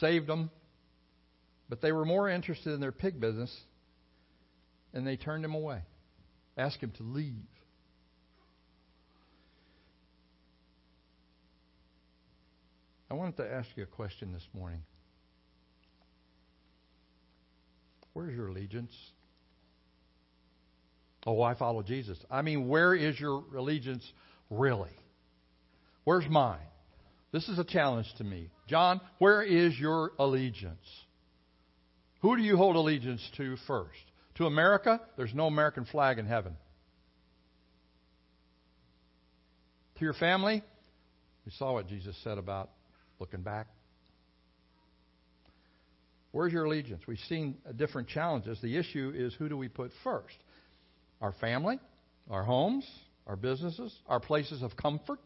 saved 0.00 0.28
them, 0.28 0.50
but 1.68 1.82
they 1.82 1.92
were 1.92 2.06
more 2.06 2.30
interested 2.30 2.72
in 2.72 2.80
their 2.80 2.90
pig 2.90 3.20
business 3.20 3.54
and 4.94 5.06
they 5.06 5.16
turned 5.16 5.44
him 5.44 5.54
away, 5.54 5.82
asked 6.56 6.78
him 6.78 6.92
to 6.92 7.02
leave. 7.02 7.34
I 13.12 13.14
wanted 13.14 13.36
to 13.36 13.52
ask 13.52 13.68
you 13.76 13.82
a 13.82 13.86
question 13.86 14.32
this 14.32 14.48
morning. 14.54 14.80
Where's 18.14 18.34
your 18.34 18.48
allegiance? 18.48 18.90
Oh, 21.26 21.42
I 21.42 21.54
follow 21.54 21.82
Jesus. 21.82 22.16
I 22.30 22.40
mean, 22.40 22.68
where 22.68 22.94
is 22.94 23.20
your 23.20 23.44
allegiance 23.54 24.02
really? 24.48 24.96
Where's 26.04 26.24
mine? 26.30 26.64
This 27.32 27.46
is 27.50 27.58
a 27.58 27.64
challenge 27.64 28.06
to 28.16 28.24
me. 28.24 28.48
John, 28.66 28.98
where 29.18 29.42
is 29.42 29.78
your 29.78 30.12
allegiance? 30.18 30.86
Who 32.22 32.34
do 32.34 32.42
you 32.42 32.56
hold 32.56 32.76
allegiance 32.76 33.20
to 33.36 33.56
first? 33.66 33.90
To 34.36 34.46
America? 34.46 35.02
There's 35.18 35.34
no 35.34 35.48
American 35.48 35.84
flag 35.84 36.18
in 36.18 36.24
heaven. 36.24 36.56
To 39.98 40.00
your 40.02 40.14
family? 40.14 40.62
We 41.44 41.52
saw 41.58 41.74
what 41.74 41.88
Jesus 41.88 42.16
said 42.24 42.38
about 42.38 42.70
looking 43.22 43.42
back. 43.42 43.68
Where's 46.32 46.52
your 46.52 46.64
allegiance? 46.64 47.02
We've 47.06 47.20
seen 47.28 47.56
different 47.76 48.08
challenges. 48.08 48.58
The 48.60 48.76
issue 48.76 49.12
is 49.14 49.32
who 49.34 49.48
do 49.48 49.56
we 49.56 49.68
put 49.68 49.92
first? 50.02 50.34
Our 51.20 51.30
family, 51.40 51.78
our 52.28 52.42
homes, 52.42 52.84
our 53.28 53.36
businesses, 53.36 53.94
our 54.08 54.18
places 54.18 54.60
of 54.60 54.76
comfort. 54.76 55.20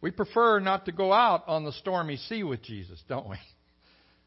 We 0.00 0.12
prefer 0.12 0.60
not 0.60 0.84
to 0.84 0.92
go 0.92 1.12
out 1.12 1.42
on 1.48 1.64
the 1.64 1.72
stormy 1.72 2.16
sea 2.16 2.44
with 2.44 2.62
Jesus, 2.62 3.02
don't 3.08 3.28
we? 3.28 3.38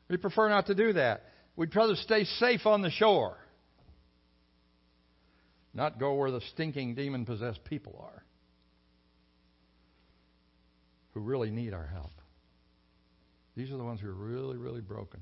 We 0.10 0.18
prefer 0.18 0.50
not 0.50 0.66
to 0.66 0.76
do 0.76 0.92
that. 0.94 1.22
We'd 1.56 1.74
rather 1.74 1.96
stay 1.96 2.26
safe 2.26 2.66
on 2.66 2.82
the 2.82 2.90
shore. 2.92 3.38
not 5.74 6.00
go 6.00 6.16
where 6.16 6.32
the 6.32 6.42
stinking 6.54 6.96
demon 6.96 7.26
possessed 7.26 7.64
people 7.64 8.04
are 8.04 8.24
who 11.20 11.26
really 11.26 11.52
need 11.52 11.74
our 11.74 11.88
help. 11.88 12.12
These 13.56 13.72
are 13.72 13.78
the 13.78 13.84
ones 13.84 14.00
who 14.00 14.08
are 14.08 14.14
really, 14.14 14.58
really 14.58 14.82
broken. 14.82 15.20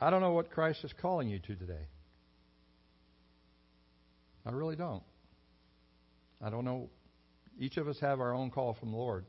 I 0.00 0.10
don't 0.10 0.20
know 0.20 0.32
what 0.32 0.50
Christ 0.50 0.84
is 0.84 0.92
calling 1.02 1.28
you 1.28 1.40
to 1.40 1.56
today. 1.56 1.86
I 4.46 4.50
really 4.52 4.76
don't. 4.76 5.02
I 6.42 6.48
don't 6.48 6.64
know. 6.64 6.88
Each 7.58 7.76
of 7.76 7.88
us 7.88 7.98
have 8.00 8.20
our 8.20 8.32
own 8.32 8.50
call 8.50 8.76
from 8.78 8.92
the 8.92 8.96
Lord. 8.96 9.24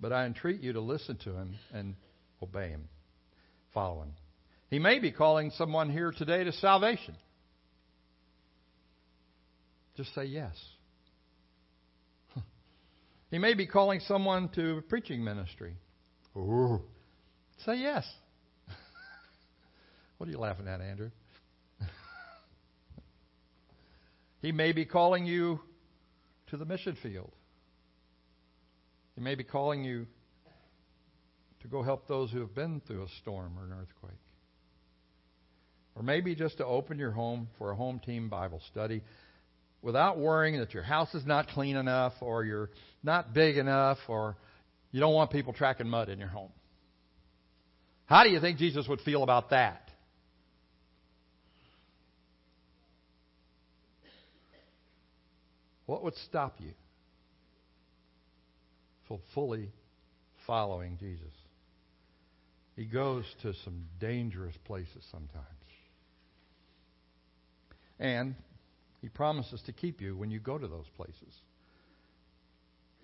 But 0.00 0.12
I 0.12 0.26
entreat 0.26 0.60
you 0.60 0.72
to 0.74 0.80
listen 0.80 1.16
to 1.24 1.30
him 1.32 1.56
and 1.74 1.94
obey 2.42 2.68
him, 2.68 2.88
follow 3.74 4.02
him. 4.02 4.12
He 4.70 4.78
may 4.78 4.98
be 4.98 5.10
calling 5.10 5.50
someone 5.56 5.90
here 5.90 6.12
today 6.16 6.44
to 6.44 6.52
salvation. 6.52 7.16
Just 9.96 10.14
say 10.14 10.26
yes. 10.26 10.54
He 13.30 13.38
may 13.38 13.54
be 13.54 13.66
calling 13.66 14.00
someone 14.00 14.48
to 14.50 14.82
preaching 14.88 15.22
ministry. 15.22 15.74
Ooh. 16.36 16.80
Say 17.64 17.76
yes. 17.76 18.04
what 20.18 20.28
are 20.28 20.32
you 20.32 20.38
laughing 20.38 20.68
at, 20.68 20.80
Andrew? 20.80 21.10
he 24.42 24.52
may 24.52 24.72
be 24.72 24.84
calling 24.84 25.26
you 25.26 25.60
to 26.48 26.56
the 26.56 26.64
mission 26.64 26.96
field. 27.02 27.32
He 29.14 29.20
may 29.22 29.34
be 29.34 29.44
calling 29.44 29.82
you 29.82 30.06
to 31.62 31.68
go 31.68 31.82
help 31.82 32.06
those 32.06 32.30
who 32.30 32.40
have 32.40 32.54
been 32.54 32.80
through 32.86 33.02
a 33.02 33.08
storm 33.20 33.58
or 33.58 33.64
an 33.64 33.72
earthquake. 33.72 34.12
Or 35.96 36.02
maybe 36.02 36.34
just 36.34 36.58
to 36.58 36.66
open 36.66 36.98
your 36.98 37.10
home 37.10 37.48
for 37.58 37.70
a 37.70 37.74
home 37.74 37.98
team 37.98 38.28
Bible 38.28 38.60
study 38.70 39.02
without 39.86 40.18
worrying 40.18 40.58
that 40.58 40.74
your 40.74 40.82
house 40.82 41.14
is 41.14 41.24
not 41.24 41.46
clean 41.46 41.76
enough 41.76 42.12
or 42.20 42.44
you're 42.44 42.70
not 43.04 43.32
big 43.32 43.56
enough 43.56 43.98
or 44.08 44.36
you 44.90 44.98
don't 44.98 45.14
want 45.14 45.30
people 45.30 45.52
tracking 45.52 45.88
mud 45.88 46.08
in 46.08 46.18
your 46.18 46.26
home. 46.26 46.50
How 48.06 48.24
do 48.24 48.30
you 48.30 48.40
think 48.40 48.58
Jesus 48.58 48.88
would 48.88 49.00
feel 49.02 49.22
about 49.22 49.50
that? 49.50 49.88
What 55.86 56.02
would 56.02 56.16
stop 56.26 56.56
you 56.58 56.72
from 59.06 59.20
fully 59.34 59.70
following 60.48 60.98
Jesus? 60.98 61.32
He 62.74 62.86
goes 62.86 63.24
to 63.42 63.54
some 63.64 63.84
dangerous 64.00 64.56
places 64.64 65.04
sometimes. 65.12 65.46
And 68.00 68.34
he 69.00 69.08
promises 69.08 69.62
to 69.66 69.72
keep 69.72 70.00
you 70.00 70.16
when 70.16 70.30
you 70.30 70.40
go 70.40 70.58
to 70.58 70.66
those 70.66 70.86
places. 70.96 71.34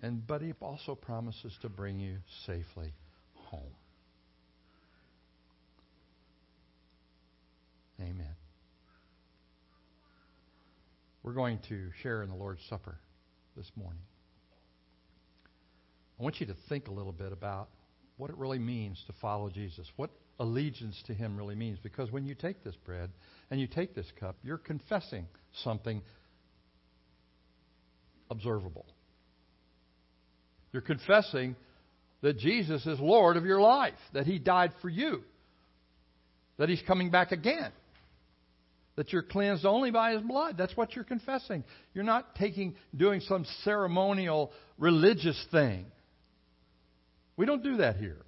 And 0.01 0.25
but 0.27 0.41
he 0.41 0.53
also 0.59 0.95
promises 0.95 1.57
to 1.61 1.69
bring 1.69 1.99
you 1.99 2.17
safely 2.45 2.93
home. 3.35 3.75
Amen. 8.01 8.35
We're 11.23 11.33
going 11.33 11.59
to 11.69 11.89
share 12.01 12.21
in 12.21 12.29
the 12.29 12.35
Lord's 12.35 12.61
Supper 12.69 12.97
this 13.55 13.71
morning. 13.77 14.01
I 16.19 16.23
want 16.23 16.41
you 16.41 16.47
to 16.47 16.55
think 16.67 16.89
a 16.89 16.91
little 16.91 17.13
bit 17.13 17.31
about 17.31 17.69
what 18.17 18.29
it 18.29 18.37
really 18.37 18.59
means 18.59 19.01
to 19.07 19.13
follow 19.21 19.49
Jesus, 19.49 19.87
what 19.95 20.09
allegiance 20.39 21.01
to 21.07 21.13
Him 21.13 21.37
really 21.37 21.55
means. 21.55 21.79
Because 21.81 22.11
when 22.11 22.25
you 22.25 22.35
take 22.35 22.63
this 22.63 22.75
bread 22.85 23.09
and 23.53 23.61
you 23.61 23.67
take 23.67 23.93
this 23.93 24.11
cup, 24.19 24.35
you're 24.43 24.57
confessing 24.57 25.27
something 25.63 26.01
observable. 28.31 28.87
You're 30.71 30.81
confessing 30.81 31.55
that 32.23 32.39
Jesus 32.39 32.83
is 32.87 32.99
Lord 32.99 33.37
of 33.37 33.45
your 33.45 33.61
life, 33.61 33.93
that 34.13 34.25
He 34.25 34.39
died 34.39 34.71
for 34.81 34.89
you, 34.89 35.21
that 36.57 36.67
He's 36.67 36.81
coming 36.87 37.11
back 37.11 37.31
again, 37.31 37.71
that 38.95 39.13
you're 39.13 39.21
cleansed 39.21 39.67
only 39.67 39.91
by 39.91 40.13
His 40.13 40.23
blood. 40.23 40.55
That's 40.57 40.75
what 40.75 40.95
you're 40.95 41.05
confessing. 41.05 41.63
You're 41.93 42.03
not 42.03 42.33
taking, 42.33 42.73
doing 42.97 43.19
some 43.19 43.45
ceremonial 43.63 44.51
religious 44.79 45.39
thing. 45.51 45.85
We 47.37 47.45
don't 47.45 47.61
do 47.61 47.77
that 47.77 47.97
here. 47.97 48.25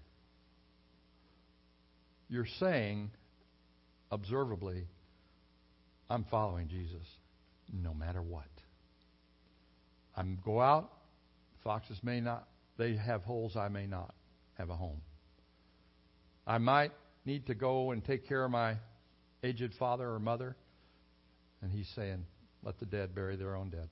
You're 2.29 2.45
saying, 2.59 3.09
observably, 4.11 4.85
I'm 6.09 6.25
following 6.25 6.67
Jesus 6.67 7.07
no 7.71 7.93
matter 7.93 8.21
what. 8.21 8.43
I 10.15 10.23
go 10.43 10.61
out, 10.61 10.91
foxes 11.63 11.99
may 12.03 12.21
not, 12.21 12.47
they 12.77 12.95
have 12.95 13.23
holes, 13.23 13.55
I 13.55 13.67
may 13.67 13.85
not 13.85 14.13
have 14.57 14.69
a 14.69 14.75
home. 14.75 15.01
I 16.47 16.57
might 16.57 16.91
need 17.25 17.47
to 17.47 17.55
go 17.55 17.91
and 17.91 18.03
take 18.03 18.27
care 18.27 18.45
of 18.45 18.51
my 18.51 18.77
aged 19.43 19.73
father 19.79 20.09
or 20.09 20.19
mother, 20.19 20.55
and 21.61 21.71
he's 21.71 21.89
saying, 21.95 22.25
let 22.63 22.79
the 22.79 22.85
dead 22.85 23.13
bury 23.13 23.35
their 23.35 23.55
own 23.55 23.69
dead. 23.69 23.89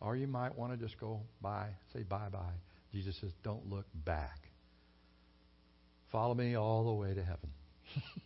Or 0.00 0.16
you 0.16 0.26
might 0.26 0.56
want 0.56 0.72
to 0.72 0.78
just 0.78 0.98
go 1.00 1.20
by, 1.40 1.68
say 1.92 2.02
bye 2.02 2.28
bye. 2.30 2.60
Jesus 2.92 3.16
says, 3.20 3.32
don't 3.42 3.68
look 3.68 3.86
back. 4.04 4.48
Follow 6.12 6.34
me 6.34 6.56
all 6.56 6.84
the 6.84 6.92
way 6.92 7.14
to 7.14 7.22
heaven. 7.22 7.50